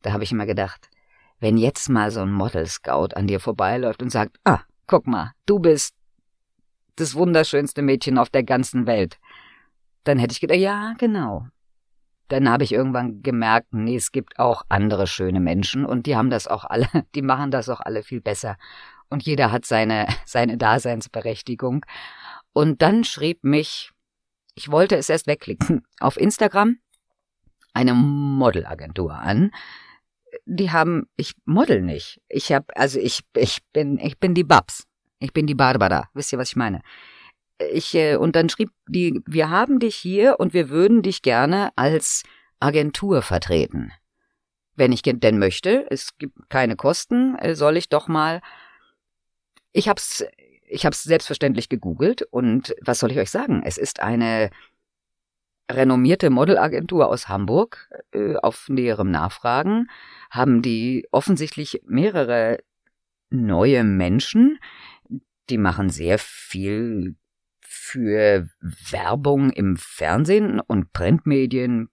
Da 0.02 0.14
habe 0.14 0.24
ich 0.24 0.32
immer 0.32 0.46
gedacht, 0.46 0.90
wenn 1.40 1.58
jetzt 1.58 1.90
mal 1.90 2.12
so 2.12 2.22
ein 2.22 2.32
Model 2.32 2.66
Scout 2.66 3.16
an 3.16 3.28
dir 3.28 3.40
vorbeiläuft 3.40 4.02
und 4.02 4.10
sagt, 4.10 4.38
ah, 4.44 4.62
guck 4.88 5.08
mal, 5.08 5.34
du 5.46 5.60
bist 5.60 5.96
das 6.96 7.16
wunderschönste 7.16 7.82
Mädchen 7.82 8.18
auf 8.18 8.30
der 8.30 8.44
ganzen 8.44 8.86
Welt, 8.86 9.20
dann 10.04 10.20
hätte 10.20 10.34
ich 10.34 10.42
gedacht, 10.42 10.60
ja, 10.60 10.94
genau. 10.98 11.48
Dann 12.28 12.48
habe 12.50 12.64
ich 12.64 12.74
irgendwann 12.74 13.24
gemerkt, 13.24 13.74
nee, 13.74 13.96
es 13.96 14.12
gibt 14.12 14.38
auch 14.38 14.64
andere 14.70 15.08
schöne 15.08 15.40
Menschen 15.40 15.86
und 15.86 16.06
die 16.06 16.16
haben 16.16 16.30
das 16.30 16.48
auch 16.48 16.64
alle, 16.66 16.88
die 17.16 17.22
machen 17.22 17.52
das 17.52 17.70
auch 17.70 17.80
alle 17.80 18.04
viel 18.04 18.22
besser 18.22 18.58
und 19.10 19.26
jeder 19.26 19.52
hat 19.52 19.66
seine, 19.66 20.08
seine 20.26 20.58
Daseinsberechtigung. 20.58 21.86
Und 22.54 22.82
dann 22.82 23.04
schrieb 23.04 23.44
mich, 23.44 23.92
ich 24.56 24.70
wollte 24.72 24.96
es 24.98 25.10
erst 25.10 25.28
wegklicken, 25.28 25.86
auf 26.00 26.18
Instagram 26.18 26.78
eine 27.74 27.94
Modelagentur 27.94 29.14
an. 29.14 29.52
Die 30.46 30.72
haben, 30.72 31.08
ich 31.16 31.34
model 31.46 31.82
nicht. 31.82 32.22
Ich 32.28 32.52
hab, 32.52 32.72
also 32.76 33.00
ich, 33.00 33.22
ich 33.36 33.60
bin, 33.72 34.00
ich 34.00 34.20
bin 34.20 34.34
die 34.34 34.44
Babs. 34.44 34.86
Ich 35.20 35.34
bin 35.34 35.48
die 35.48 35.56
Barbara. 35.56 36.10
Wisst 36.14 36.32
ihr, 36.32 36.40
was 36.40 36.50
ich 36.50 36.56
meine? 36.56 36.82
Ich, 37.72 37.94
äh, 37.96 38.16
und 38.16 38.36
dann 38.36 38.50
schrieb 38.50 38.70
die, 38.88 39.22
wir 39.26 39.50
haben 39.50 39.80
dich 39.80 39.96
hier 39.96 40.40
und 40.40 40.54
wir 40.54 40.70
würden 40.70 41.02
dich 41.02 41.22
gerne 41.22 41.72
als 41.76 42.24
Agentur 42.60 43.22
vertreten. 43.22 43.92
Wenn 44.76 44.92
ich 44.94 45.02
denn 45.02 45.40
möchte, 45.40 45.86
es 45.90 46.18
gibt 46.18 46.50
keine 46.50 46.76
Kosten, 46.76 47.36
äh, 47.38 47.56
soll 47.56 47.76
ich 47.76 47.90
doch 47.90 48.08
mal 48.08 48.42
ich 49.72 49.90
hab's, 49.90 50.24
ich 50.68 50.86
hab's 50.86 51.04
selbstverständlich 51.04 51.70
gegoogelt 51.70 52.24
und 52.24 52.76
was 52.82 53.00
soll 53.00 53.12
ich 53.12 53.20
euch 53.20 53.32
sagen? 53.32 53.62
Es 53.64 53.78
ist 53.78 54.00
eine 54.00 54.50
renommierte 55.72 56.30
Modelagentur 56.30 57.08
aus 57.08 57.28
Hamburg. 57.30 57.90
Äh, 58.12 58.36
auf 58.38 58.70
näherem 58.70 59.12
Nachfragen 59.12 59.90
haben 60.30 60.62
die 60.62 61.08
offensichtlich 61.12 61.82
mehrere 61.86 62.60
neue 63.30 63.84
Menschen. 63.84 64.60
Die 65.50 65.58
machen 65.58 65.90
sehr 65.90 66.18
viel 66.20 67.16
für 67.62 68.50
Werbung 68.60 69.52
im 69.52 69.78
Fernsehen 69.78 70.60
und 70.60 70.92
Printmedien, 70.92 71.90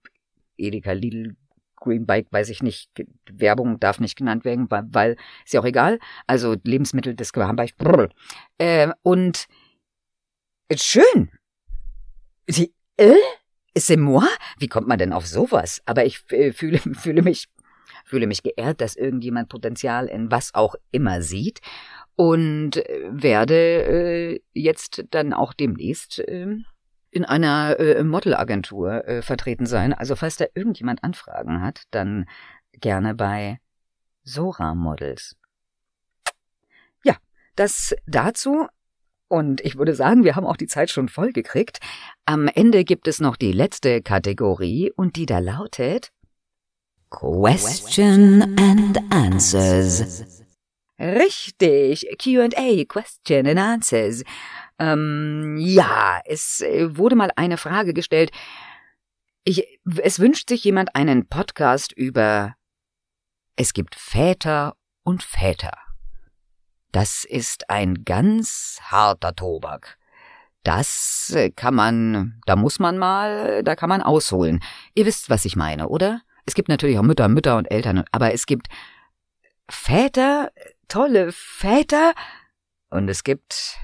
Edeka 0.57 0.91
Lidl, 0.91 1.35
Greenbike, 1.77 2.27
weiß 2.31 2.49
ich 2.49 2.61
nicht, 2.61 2.89
Werbung 3.31 3.79
darf 3.79 3.99
nicht 3.99 4.17
genannt 4.17 4.45
werden, 4.45 4.69
weil, 4.69 4.83
weil 4.91 5.15
ist 5.45 5.53
ja 5.53 5.61
auch 5.61 5.65
egal. 5.65 5.99
Also 6.25 6.55
Lebensmittel 6.63 7.15
des 7.15 7.31
Brrr. 7.31 8.09
Äh, 8.57 8.89
und 9.03 9.47
schön. 10.75 11.31
Sie, 12.47 12.73
äh? 12.97 13.15
C'est 13.77 13.97
moi? 13.97 14.25
Wie 14.57 14.67
kommt 14.67 14.87
man 14.87 14.97
denn 14.97 15.13
auf 15.13 15.27
sowas? 15.27 15.81
Aber 15.85 16.05
ich 16.05 16.23
äh, 16.31 16.51
fühle, 16.51 16.79
fühle 16.93 17.21
mich, 17.21 17.47
fühle 18.05 18.27
mich 18.27 18.43
geehrt, 18.43 18.81
dass 18.81 18.95
irgendjemand 18.95 19.49
Potenzial 19.49 20.07
in 20.07 20.31
was 20.31 20.53
auch 20.53 20.75
immer 20.91 21.21
sieht 21.21 21.61
und 22.15 22.77
äh, 22.77 23.09
werde 23.11 23.55
äh, 23.55 24.41
jetzt 24.53 25.05
dann 25.11 25.33
auch 25.33 25.53
demnächst 25.53 26.19
äh, 26.19 26.57
in 27.17 27.25
einer 27.25 27.79
äh, 27.79 28.03
Modelagentur 28.03 29.05
äh, 29.07 29.21
vertreten 29.21 29.65
sein. 29.65 29.93
Also 29.93 30.15
falls 30.15 30.37
da 30.37 30.45
irgendjemand 30.53 31.03
Anfragen 31.03 31.61
hat, 31.61 31.83
dann 31.91 32.25
gerne 32.73 33.15
bei 33.15 33.59
Sora 34.23 34.75
Models. 34.75 35.35
Ja, 37.03 37.17
das 37.55 37.95
dazu. 38.05 38.67
Und 39.29 39.59
ich 39.61 39.77
würde 39.77 39.93
sagen, 39.93 40.23
wir 40.23 40.35
haben 40.35 40.45
auch 40.45 40.55
die 40.55 40.67
Zeit 40.67 40.89
schon 40.89 41.09
voll 41.09 41.33
gekriegt. 41.33 41.79
Am 42.25 42.47
Ende 42.47 42.85
gibt 42.85 43.07
es 43.07 43.19
noch 43.19 43.35
die 43.35 43.51
letzte 43.51 44.01
Kategorie 44.01 44.91
und 44.95 45.17
die 45.17 45.25
da 45.25 45.39
lautet 45.39 46.11
Question 47.09 48.57
and 48.57 48.99
Answers. 49.11 50.43
Richtig, 50.99 52.07
QA, 52.19 52.85
Question 52.85 53.47
and 53.47 53.59
Answers. 53.59 54.23
Ähm, 54.79 55.57
ja, 55.57 56.21
es 56.25 56.61
äh, 56.61 56.97
wurde 56.97 57.15
mal 57.15 57.31
eine 57.35 57.57
Frage 57.57 57.93
gestellt. 57.93 58.31
Ich, 59.43 59.79
es 60.01 60.19
wünscht 60.19 60.49
sich 60.49 60.63
jemand 60.63 60.95
einen 60.95 61.27
Podcast 61.27 61.93
über 61.93 62.55
Es 63.55 63.73
gibt 63.73 63.95
Väter 63.95 64.75
und 65.03 65.23
Väter. 65.23 65.73
Das 66.91 67.23
ist 67.23 67.69
ein 67.69 68.03
ganz 68.05 68.79
harter 68.81 69.35
Tobak. 69.35 69.97
das 70.63 71.35
kann 71.55 71.75
man, 71.75 72.41
da 72.45 72.55
muss 72.57 72.79
man 72.79 72.97
mal, 72.97 73.63
da 73.63 73.75
kann 73.75 73.89
man 73.89 74.01
ausholen. 74.01 74.61
Ihr 74.95 75.05
wisst, 75.05 75.29
was 75.29 75.45
ich 75.45 75.55
meine, 75.55 75.87
oder? 75.87 76.21
Es 76.45 76.55
gibt 76.55 76.67
natürlich 76.69 76.97
auch 76.97 77.03
Mütter, 77.03 77.29
Mütter 77.29 77.57
und 77.57 77.71
Eltern, 77.71 78.03
aber 78.11 78.33
es 78.33 78.45
gibt 78.45 78.67
Väter, 79.69 80.51
tolle 80.87 81.31
Väter, 81.31 82.13
und 82.89 83.09
es 83.09 83.23
gibt 83.23 83.77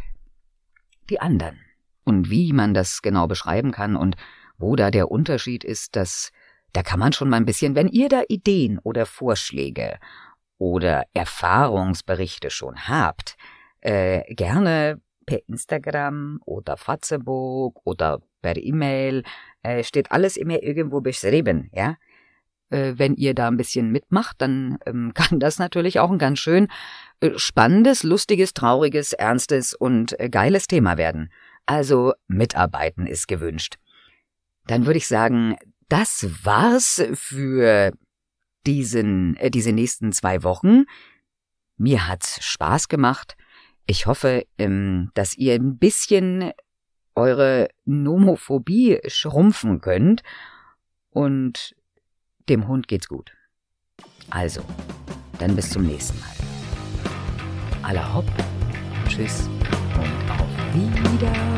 die 1.09 1.19
anderen. 1.19 1.59
Und 2.03 2.29
wie 2.29 2.53
man 2.53 2.73
das 2.73 3.01
genau 3.01 3.27
beschreiben 3.27 3.71
kann 3.71 3.95
und 3.95 4.15
wo 4.57 4.75
da 4.75 4.91
der 4.91 5.09
Unterschied 5.09 5.63
ist, 5.63 5.95
das, 5.95 6.31
da 6.73 6.83
kann 6.83 6.99
man 6.99 7.13
schon 7.13 7.29
mal 7.29 7.37
ein 7.37 7.45
bisschen, 7.45 7.75
wenn 7.75 7.87
ihr 7.87 8.09
da 8.09 8.23
Ideen 8.27 8.79
oder 8.79 9.05
Vorschläge 9.05 9.99
oder 10.57 11.03
Erfahrungsberichte 11.13 12.49
schon 12.49 12.87
habt, 12.87 13.37
äh, 13.81 14.33
gerne 14.33 15.01
per 15.25 15.39
Instagram 15.47 16.39
oder 16.45 16.77
Facebook 16.77 17.81
oder 17.85 18.21
per 18.41 18.57
E-Mail, 18.57 19.23
äh, 19.61 19.83
steht 19.83 20.11
alles 20.11 20.37
immer 20.37 20.61
irgendwo 20.61 21.01
beschrieben, 21.01 21.69
ja. 21.73 21.97
Äh, 22.73 22.97
wenn 22.97 23.13
ihr 23.13 23.35
da 23.35 23.47
ein 23.49 23.57
bisschen 23.57 23.91
mitmacht, 23.91 24.37
dann 24.39 24.79
ähm, 24.87 25.13
kann 25.13 25.39
das 25.39 25.59
natürlich 25.59 25.99
auch 25.99 26.11
ein 26.11 26.17
ganz 26.17 26.39
schön 26.39 26.67
äh, 27.19 27.31
spannendes, 27.35 28.03
lustiges, 28.03 28.53
trauriges, 28.53 29.13
ernstes 29.13 29.75
und 29.75 30.19
äh, 30.19 30.29
geiles 30.29 30.67
Thema 30.67 30.97
werden. 30.97 31.31
Also 31.67 32.13
mitarbeiten 32.27 33.05
ist 33.05 33.27
gewünscht. 33.27 33.77
Dann 34.65 34.87
würde 34.87 34.97
ich 34.97 35.07
sagen, 35.07 35.55
das 35.87 36.27
war's 36.43 37.05
für 37.13 37.91
diesen, 38.65 39.37
äh, 39.37 39.51
diese 39.51 39.71
nächsten 39.71 40.11
zwei 40.11 40.41
Wochen. 40.41 40.85
Mir 41.77 42.07
hat's 42.07 42.43
Spaß 42.43 42.87
gemacht. 42.87 43.35
Ich 43.85 44.07
hoffe, 44.07 44.45
ähm, 44.57 45.11
dass 45.13 45.37
ihr 45.37 45.53
ein 45.53 45.77
bisschen 45.77 46.51
eure 47.13 47.69
Nomophobie 47.85 48.99
schrumpfen 49.07 49.79
könnt 49.79 50.23
und 51.11 51.75
dem 52.49 52.67
Hund 52.67 52.87
geht's 52.87 53.07
gut. 53.07 53.31
Also, 54.29 54.61
dann 55.39 55.55
bis 55.55 55.69
zum 55.69 55.85
nächsten 55.85 56.19
Mal. 56.19 56.29
Aller 57.83 58.13
hopp, 58.13 58.25
tschüss 59.07 59.49
und 59.95 60.31
auf 60.31 60.47
Wiedersehen. 60.73 61.52